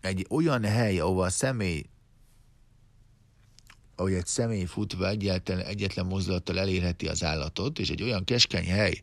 Egy 0.01 0.25
olyan 0.29 0.63
hely, 0.63 0.99
ahova 0.99 1.25
a 1.25 1.29
személy 1.29 1.85
ahogy 3.95 4.13
egy 4.13 4.25
személy 4.25 4.65
futva 4.65 5.07
egyetlen, 5.07 5.59
egyetlen 5.59 6.05
mozdulattal 6.05 6.59
elérheti 6.59 7.07
az 7.07 7.23
állatot, 7.23 7.79
és 7.79 7.89
egy 7.89 8.03
olyan 8.03 8.23
keskeny 8.23 8.65
hely, 8.65 9.01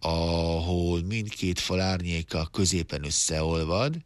ahol 0.00 1.02
mindkét 1.02 1.58
fal 1.58 1.80
árnyéka 1.80 2.46
középen 2.52 3.04
összeolvad, 3.04 3.96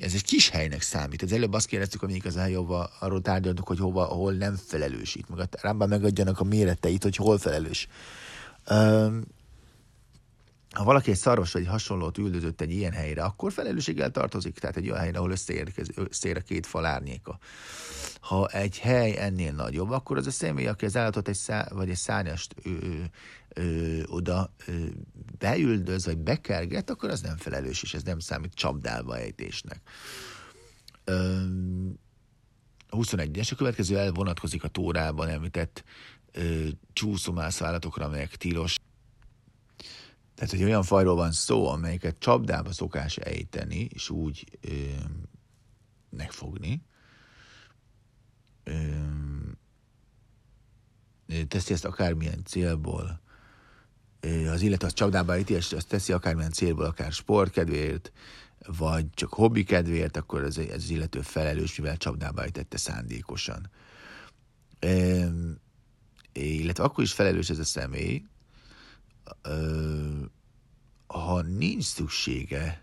ez 0.00 0.14
egy 0.14 0.24
kis 0.24 0.48
helynek 0.48 0.82
számít. 0.82 1.22
Az 1.22 1.32
előbb 1.32 1.52
azt 1.52 1.66
kérdeztük, 1.66 2.00
hogy 2.00 2.22
az 2.24 2.36
ahova 2.36 2.90
arról 3.00 3.20
tárgyaltuk, 3.20 3.66
hogy 3.66 3.78
hova, 3.78 4.04
hol 4.04 4.32
nem 4.32 4.56
felelős 4.66 5.14
itt. 5.14 5.28
Meg 5.28 5.38
a 5.38 5.48
rámban 5.50 5.88
megadjanak 5.88 6.40
a 6.40 6.44
méreteit, 6.44 7.02
hogy 7.02 7.16
hol 7.16 7.38
felelős. 7.38 7.88
Ha 10.74 10.84
valaki 10.84 11.10
egy 11.10 11.16
szarvas 11.16 11.52
vagy 11.52 11.66
hasonlót 11.66 12.18
üldözött 12.18 12.60
egy 12.60 12.70
ilyen 12.70 12.92
helyre, 12.92 13.22
akkor 13.22 13.52
felelősséggel 13.52 14.10
tartozik, 14.10 14.58
tehát 14.58 14.76
egy 14.76 14.88
olyan 14.88 15.00
helyre, 15.00 15.18
ahol 15.18 15.30
összeér 15.30 16.36
a 16.36 16.40
két 16.40 16.66
fal 16.66 16.84
árnyéka. 16.84 17.38
Ha 18.20 18.48
egy 18.48 18.78
hely 18.78 19.16
ennél 19.18 19.52
nagyobb, 19.52 19.90
akkor 19.90 20.16
az 20.16 20.26
a 20.26 20.30
személy, 20.30 20.66
aki 20.66 20.84
az 20.84 20.96
állatot 20.96 21.28
egy 21.28 21.34
szá, 21.34 21.68
vagy 21.72 21.90
egy 21.90 21.96
szárnyast 21.96 22.54
ö, 22.62 22.70
ö, 23.48 24.02
oda 24.06 24.52
ö, 24.66 24.72
beüldöz, 25.38 26.04
vagy 26.04 26.18
bekerget, 26.18 26.90
akkor 26.90 27.10
az 27.10 27.20
nem 27.20 27.36
felelős, 27.36 27.82
és 27.82 27.94
ez 27.94 28.02
nem 28.02 28.18
számít 28.18 28.54
csapdálva 28.54 29.18
ejtésnek. 29.18 29.80
Ö, 31.04 31.42
a 32.88 32.96
21-es, 32.96 33.52
a 33.52 33.54
következő 33.54 33.98
el 33.98 34.12
vonatkozik 34.12 34.64
a 34.64 34.68
tórában 34.68 35.28
említett 35.28 35.84
csúszomászó 36.92 37.64
állatokra, 37.64 38.04
amelyek 38.04 38.36
tilos. 38.36 38.76
Tehát, 40.34 40.50
hogy 40.50 40.62
olyan 40.62 40.82
fajról 40.82 41.14
van 41.14 41.32
szó, 41.32 41.68
amelyeket 41.68 42.18
csapdába 42.18 42.72
szokás 42.72 43.16
ejteni, 43.16 43.88
és 43.92 44.10
úgy 44.10 44.58
ö, 44.60 44.70
megfogni, 46.10 46.82
ö, 48.64 48.72
teszi 51.48 51.72
ezt 51.72 51.84
akármilyen 51.84 52.44
célból, 52.44 53.22
az 54.50 54.62
illetve 54.62 54.86
az 54.86 54.92
csapdába 54.92 55.32
ejti, 55.32 55.54
és 55.54 55.72
azt 55.72 55.88
teszi 55.88 56.12
akármilyen 56.12 56.50
célból, 56.50 56.84
akár 56.84 57.12
sportkedvéért, 57.12 58.12
vagy 58.66 59.06
csak 59.10 59.32
hobbi 59.32 59.64
kedvéért, 59.64 60.16
akkor 60.16 60.42
ez, 60.42 60.58
ez 60.58 60.74
az 60.74 60.90
illető 60.90 61.20
felelős, 61.20 61.78
mivel 61.78 61.96
csapdába 61.96 62.42
ejtette 62.42 62.76
szándékosan. 62.76 63.70
E, 64.78 65.28
illetve 66.32 66.84
akkor 66.84 67.04
is 67.04 67.12
felelős 67.12 67.50
ez 67.50 67.58
a 67.58 67.64
személy, 67.64 68.22
ha 71.06 71.42
nincs 71.42 71.84
szüksége 71.84 72.82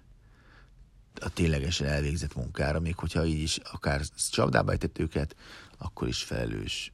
a 1.21 1.29
ténylegesen 1.29 1.87
elvégzett 1.87 2.35
munkára, 2.35 2.79
még 2.79 2.95
hogyha 2.95 3.25
így 3.25 3.41
is 3.41 3.57
akár 3.57 4.01
csapdába 4.31 4.71
ejtett 4.71 4.99
őket, 4.99 5.35
akkor 5.77 6.07
is 6.07 6.23
felelős. 6.23 6.93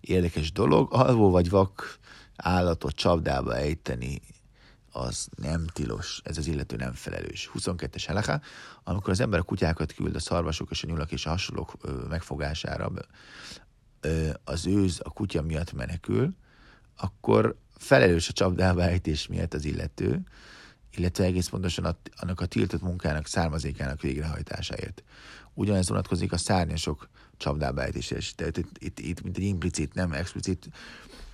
Érdekes 0.00 0.52
dolog, 0.52 0.94
alvó 0.94 1.30
vagy 1.30 1.50
vak 1.50 1.98
állatot 2.36 2.94
csapdába 2.94 3.56
ejteni, 3.56 4.20
az 4.92 5.28
nem 5.36 5.66
tilos, 5.66 6.20
ez 6.24 6.38
az 6.38 6.46
illető 6.46 6.76
nem 6.76 6.92
felelős. 6.92 7.50
22-es 7.54 8.04
heleká, 8.06 8.40
amikor 8.84 9.10
az 9.10 9.20
ember 9.20 9.38
a 9.38 9.42
kutyákat 9.42 9.92
küld 9.92 10.14
a 10.14 10.20
szarvasok 10.20 10.70
és 10.70 10.82
a 10.82 10.86
nyulak 10.86 11.12
és 11.12 11.26
a 11.26 11.30
hasonlók 11.30 11.74
megfogására, 12.08 12.92
az 14.44 14.66
őz 14.66 15.00
a 15.02 15.10
kutya 15.10 15.42
miatt 15.42 15.72
menekül, 15.72 16.34
akkor 16.96 17.56
felelős 17.82 18.28
a 18.28 18.32
csapdába 18.32 18.82
ejtés 18.82 19.26
miatt 19.26 19.54
az 19.54 19.64
illető, 19.64 20.22
illetve 20.96 21.24
egész 21.24 21.48
pontosan 21.48 21.84
a, 21.84 21.96
annak 22.16 22.40
a 22.40 22.46
tiltott 22.46 22.82
munkának 22.82 23.26
származékának 23.26 24.00
végrehajtásáért. 24.00 25.02
Ugyanez 25.54 25.88
vonatkozik 25.88 26.32
a 26.32 26.36
szárnyasok 26.36 27.08
csapdába 27.36 27.82
ejtésére. 27.82 28.20
Tehát 28.36 28.56
itt, 28.56 28.78
itt, 28.78 28.98
itt, 28.98 29.22
mint 29.22 29.36
egy 29.36 29.42
implicit, 29.42 29.94
nem 29.94 30.12
explicit 30.12 30.68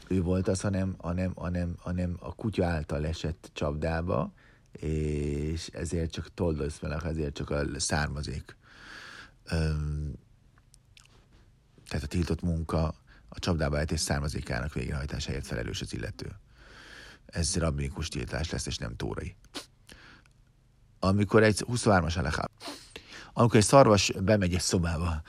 ő 0.08 0.22
volt 0.22 0.48
az, 0.48 0.61
hanem, 0.61 0.94
hanem, 0.98 1.32
hanem, 1.34 1.74
hanem 1.78 2.16
a 2.20 2.34
kutya 2.34 2.66
által 2.66 3.06
esett 3.06 3.50
csapdába, 3.52 4.32
és 4.72 5.66
ezért 5.66 6.11
csak 6.11 6.34
toldozmelek, 6.34 7.04
ezért 7.04 7.34
csak 7.34 7.50
a 7.50 7.64
származék. 7.76 8.56
Öm, 9.44 10.12
tehát 11.88 12.04
a 12.04 12.08
tiltott 12.08 12.42
munka 12.42 12.94
a 13.29 13.38
csapdába 13.38 13.79
ejtés 13.79 14.01
származékának 14.01 14.73
végrehajtásáért 14.73 15.47
felelős 15.47 15.81
az 15.81 15.93
illető. 15.93 16.27
Ez 17.27 17.57
rabbinikus 17.57 18.09
tiltás 18.09 18.51
lesz, 18.51 18.67
és 18.67 18.77
nem 18.77 18.97
tórai. 18.97 19.37
Amikor 20.99 21.43
egy 21.43 21.64
23-as 21.69 22.19
alaká, 22.19 22.49
amikor 23.33 23.57
egy 23.57 23.64
szarvas 23.64 24.12
bemegy 24.21 24.55
egy 24.55 24.61
szobába, 24.61 25.23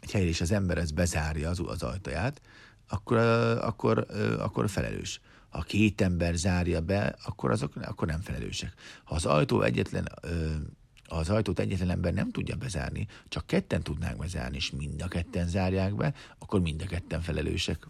egy 0.00 0.10
helyre, 0.10 0.28
és 0.28 0.40
az 0.40 0.50
ember 0.50 0.78
ezt 0.78 0.94
bezárja 0.94 1.50
az, 1.50 1.60
az 1.66 1.82
ajtaját, 1.82 2.40
akkor, 2.88 3.18
akkor, 3.60 4.06
akkor 4.38 4.70
felelős. 4.70 5.20
Ha 5.48 5.62
két 5.62 6.00
ember 6.00 6.34
zárja 6.34 6.80
be, 6.80 7.16
akkor 7.24 7.50
azok 7.50 7.76
akkor 7.76 8.08
nem 8.08 8.20
felelősek. 8.20 8.72
Ha 9.04 9.14
az 9.14 9.24
ajtó 9.24 9.62
egyetlen 9.62 10.08
ha 10.22 10.85
az 11.08 11.28
ajtót 11.30 11.58
egyetlen 11.58 11.90
ember 11.90 12.12
nem 12.12 12.30
tudja 12.30 12.56
bezárni, 12.56 13.06
csak 13.28 13.46
ketten 13.46 13.82
tudnák 13.82 14.16
bezárni, 14.16 14.56
és 14.56 14.70
mind 14.70 15.02
a 15.02 15.08
ketten 15.08 15.48
zárják 15.48 15.94
be, 15.94 16.14
akkor 16.38 16.60
mind 16.60 16.82
a 16.82 16.86
ketten 16.86 17.20
felelősek. 17.20 17.88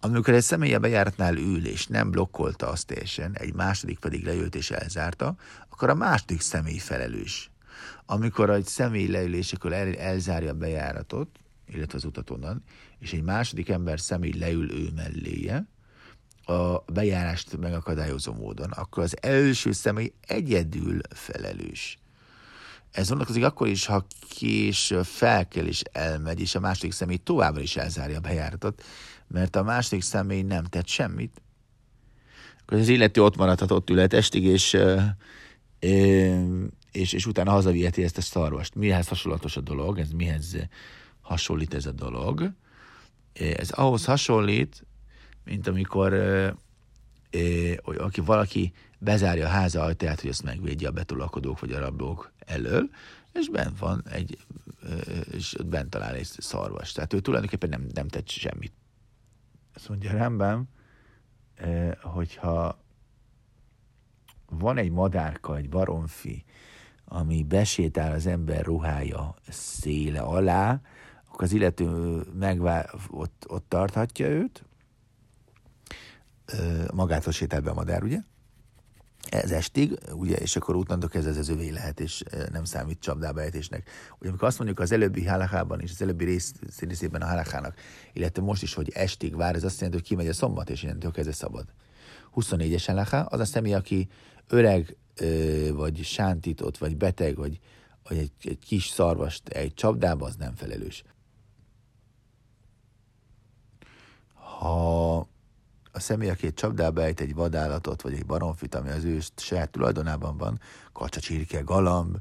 Amikor 0.00 0.34
egy 0.34 0.42
személy 0.42 0.74
a 0.74 0.78
bejáratnál 0.78 1.36
ül, 1.36 1.66
és 1.66 1.86
nem 1.86 2.10
blokkolta 2.10 2.68
azt 2.68 2.86
teljesen, 2.86 3.36
egy 3.38 3.54
második 3.54 3.98
pedig 3.98 4.24
leült 4.24 4.54
és 4.54 4.70
elzárta, 4.70 5.36
akkor 5.68 5.88
a 5.88 5.94
második 5.94 6.40
személy 6.40 6.78
felelős. 6.78 7.50
Amikor 8.06 8.50
egy 8.50 8.66
személy 8.66 9.06
leül, 9.06 9.34
és 9.34 9.52
akkor 9.52 9.72
el, 9.72 9.96
elzárja 9.96 10.50
a 10.50 10.54
bejáratot, 10.54 11.28
illetve 11.66 11.96
az 11.96 12.04
utat 12.04 12.30
onnan, 12.30 12.62
és 12.98 13.12
egy 13.12 13.22
második 13.22 13.68
ember 13.68 14.00
személy 14.00 14.38
leül 14.38 14.72
ő 14.72 14.90
melléje, 14.94 15.66
a 16.46 16.84
bejárást 16.92 17.56
megakadályozó 17.56 18.32
módon, 18.32 18.70
akkor 18.70 19.02
az 19.02 19.16
első 19.22 19.72
személy 19.72 20.12
egyedül 20.26 21.00
felelős. 21.10 21.98
Ez 22.94 23.08
vonatkozik 23.08 23.44
akkor 23.44 23.68
is, 23.68 23.86
ha 23.86 24.06
kés 24.28 24.94
fel 25.02 25.48
kell 25.48 25.66
és 25.66 25.82
elmegy, 25.92 26.40
és 26.40 26.54
a 26.54 26.60
második 26.60 26.92
személy 26.92 27.16
továbbra 27.16 27.60
is 27.60 27.76
elzárja 27.76 28.16
a 28.16 28.20
bejáratot, 28.20 28.82
mert 29.26 29.56
a 29.56 29.62
második 29.62 30.02
személy 30.02 30.42
nem 30.42 30.64
tett 30.64 30.86
semmit. 30.86 31.42
Akkor 32.60 32.78
az 32.78 32.88
illető 32.88 33.22
ott 33.22 33.36
maradhat, 33.36 33.70
ott 33.70 33.90
ülhet 33.90 34.12
estig, 34.12 34.44
és, 34.44 34.76
és, 36.92 37.12
és 37.12 37.26
utána 37.26 37.50
hazaviheti 37.50 38.02
ezt 38.02 38.18
a 38.18 38.20
szarvast. 38.20 38.74
Mihez 38.74 39.08
hasonlatos 39.08 39.56
a 39.56 39.60
dolog, 39.60 39.98
ez 39.98 40.10
mihez 40.10 40.56
hasonlít 41.20 41.74
ez 41.74 41.86
a 41.86 41.92
dolog? 41.92 42.50
Ez 43.32 43.70
ahhoz 43.70 44.04
hasonlít, 44.04 44.86
mint 45.44 45.66
amikor 45.66 46.14
aki 47.98 48.20
valaki 48.20 48.72
bezárja 48.98 49.46
a 49.46 49.50
háza 49.50 49.82
ajtaját, 49.82 50.20
hogy 50.20 50.30
azt 50.30 50.42
megvédje 50.42 50.88
a 50.88 50.92
betolakodók 50.92 51.60
vagy 51.60 51.72
a 51.72 51.78
rablók 51.78 52.32
elől, 52.46 52.90
és 53.32 53.48
bent 53.48 53.78
van 53.78 54.02
egy, 54.10 54.38
és 55.30 55.56
bent 55.66 55.90
talál 55.90 56.14
egy 56.14 56.26
szarvas. 56.26 56.92
Tehát 56.92 57.12
ő 57.12 57.20
tulajdonképpen 57.20 57.68
nem, 57.68 57.86
nem 57.92 58.08
tett 58.08 58.28
semmit. 58.28 58.72
Azt 59.74 59.88
mondja 59.88 60.16
Rambam, 60.16 60.68
hogyha 62.02 62.82
van 64.48 64.76
egy 64.76 64.90
madárka, 64.90 65.56
egy 65.56 65.68
baromfi, 65.68 66.44
ami 67.04 67.42
besétál 67.42 68.12
az 68.12 68.26
ember 68.26 68.64
ruhája 68.64 69.34
széle 69.48 70.20
alá, 70.20 70.80
akkor 71.28 71.42
az 71.42 71.52
illető 71.52 72.20
megvá- 72.38 72.94
ott, 73.10 73.44
ott 73.48 73.68
tarthatja 73.68 74.26
őt, 74.26 74.64
magától 76.92 77.32
sétál 77.32 77.60
be 77.60 77.70
a 77.70 77.74
madár, 77.74 78.02
ugye? 78.02 78.18
Ez 79.28 79.50
estig, 79.50 79.98
ugye, 80.12 80.36
és 80.36 80.56
akkor 80.56 80.76
útlandok 80.76 81.14
ez 81.14 81.26
az 81.26 81.48
övé 81.48 81.68
lehet, 81.68 82.00
és 82.00 82.22
nem 82.52 82.64
számít 82.64 83.00
csapdába 83.00 83.40
ejtésnek. 83.40 83.88
Ugye 84.18 84.28
amikor 84.28 84.48
azt 84.48 84.58
mondjuk 84.58 84.80
az 84.80 84.92
előbbi 84.92 85.24
hálakában 85.24 85.80
és 85.80 85.90
az 85.90 86.02
előbbi 86.02 86.24
rész, 86.24 86.52
részében 86.78 87.22
a 87.22 87.26
hálakának, 87.26 87.74
illetve 88.12 88.42
most 88.42 88.62
is, 88.62 88.74
hogy 88.74 88.90
estig 88.94 89.36
vár, 89.36 89.54
ez 89.54 89.64
azt 89.64 89.80
jelenti, 89.80 89.98
hogy 89.98 90.08
kimegy 90.08 90.28
a 90.28 90.32
szombat, 90.32 90.70
és 90.70 90.82
innentől 90.82 91.10
kezdve 91.10 91.32
szabad. 91.32 91.64
24-es 92.34 92.82
halaká, 92.86 93.22
az 93.22 93.40
a 93.40 93.44
személy, 93.44 93.74
aki 93.74 94.08
öreg, 94.48 94.96
vagy 95.72 96.04
sántított, 96.04 96.78
vagy 96.78 96.96
beteg, 96.96 97.36
vagy, 97.36 97.58
vagy 98.08 98.18
egy, 98.18 98.32
egy 98.42 98.58
kis 98.58 98.86
szarvast 98.86 99.48
egy 99.48 99.74
csapdába, 99.74 100.26
az 100.26 100.36
nem 100.36 100.54
felelős. 100.54 101.04
Ha 104.34 105.28
a 105.94 106.00
személy, 106.00 106.30
aki 106.30 106.46
egy 106.46 106.54
csapdába 106.54 107.02
ejt 107.02 107.20
egy 107.20 107.34
vadállatot, 107.34 108.02
vagy 108.02 108.12
egy 108.12 108.26
baromfit, 108.26 108.74
ami 108.74 108.90
az 108.90 109.04
ő 109.04 109.18
saját 109.36 109.70
tulajdonában 109.70 110.36
van, 110.36 110.60
kacsa, 110.92 111.20
csirke, 111.20 111.60
galamb, 111.60 112.16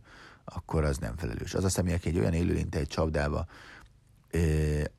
akkor 0.45 0.83
az 0.83 0.97
nem 0.97 1.17
felelős. 1.17 1.53
Az 1.53 1.63
a 1.63 1.69
személy, 1.69 1.93
aki 1.93 2.09
egy 2.09 2.19
olyan 2.19 2.33
élőlényt 2.33 2.75
egy 2.75 2.87
csapdába, 2.87 3.45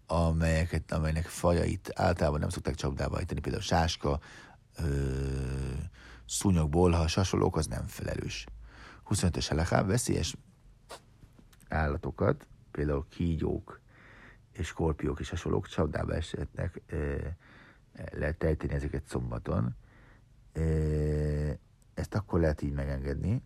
amelyeket, 0.07 0.93
amelynek 0.93 1.27
fajait 1.27 1.91
általában 1.95 2.41
nem 2.41 2.49
szokták 2.49 2.75
csapdába 2.75 3.19
ejteni, 3.19 3.41
például 3.41 3.63
sáska, 3.63 4.21
szúnyog, 6.27 6.71
bolha, 6.71 7.07
hasonlók, 7.15 7.57
az 7.57 7.67
nem 7.67 7.87
felelős. 7.87 8.47
25-ös 9.11 9.47
halaká 9.49 9.83
veszélyes 9.83 10.37
állatokat, 11.69 12.47
például 12.71 13.07
kígyók 13.09 13.81
és 14.53 14.67
skorpiók 14.67 15.21
és 15.21 15.31
hasonlók 15.31 15.67
csapdába 15.67 16.15
esetnek, 16.15 16.81
lehet 18.11 18.45
ejteni 18.45 18.73
ezeket 18.73 19.07
szombaton. 19.07 19.77
Ezt 21.95 22.15
akkor 22.15 22.41
lehet 22.41 22.63
így 22.63 22.73
megengedni, 22.73 23.43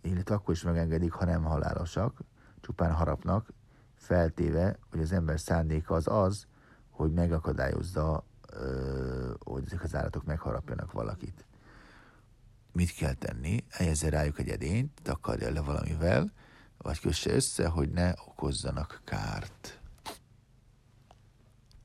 illetve 0.00 0.34
akkor 0.34 0.54
is 0.54 0.62
megengedik, 0.62 1.12
ha 1.12 1.24
nem 1.24 1.42
halálosak, 1.42 2.20
csupán 2.60 2.92
harapnak, 2.92 3.52
feltéve, 3.94 4.78
hogy 4.90 5.00
az 5.00 5.12
ember 5.12 5.40
szándéka 5.40 5.94
az 5.94 6.08
az, 6.08 6.46
hogy 6.90 7.12
megakadályozza, 7.12 8.24
hogy 9.38 9.62
ezek 9.66 9.82
az 9.82 9.94
állatok 9.94 10.24
megharapjanak 10.24 10.92
valakit 10.92 11.44
mit 12.74 12.94
kell 12.94 13.14
tenni, 13.14 13.64
helyezze 13.70 14.08
rájuk 14.08 14.38
egy 14.38 14.48
edényt, 14.48 15.02
takarja 15.02 15.50
le 15.50 15.60
valamivel, 15.60 16.32
vagy 16.78 17.00
kösse 17.00 17.32
össze, 17.32 17.68
hogy 17.68 17.90
ne 17.90 18.12
okozzanak 18.26 19.00
kárt. 19.04 19.80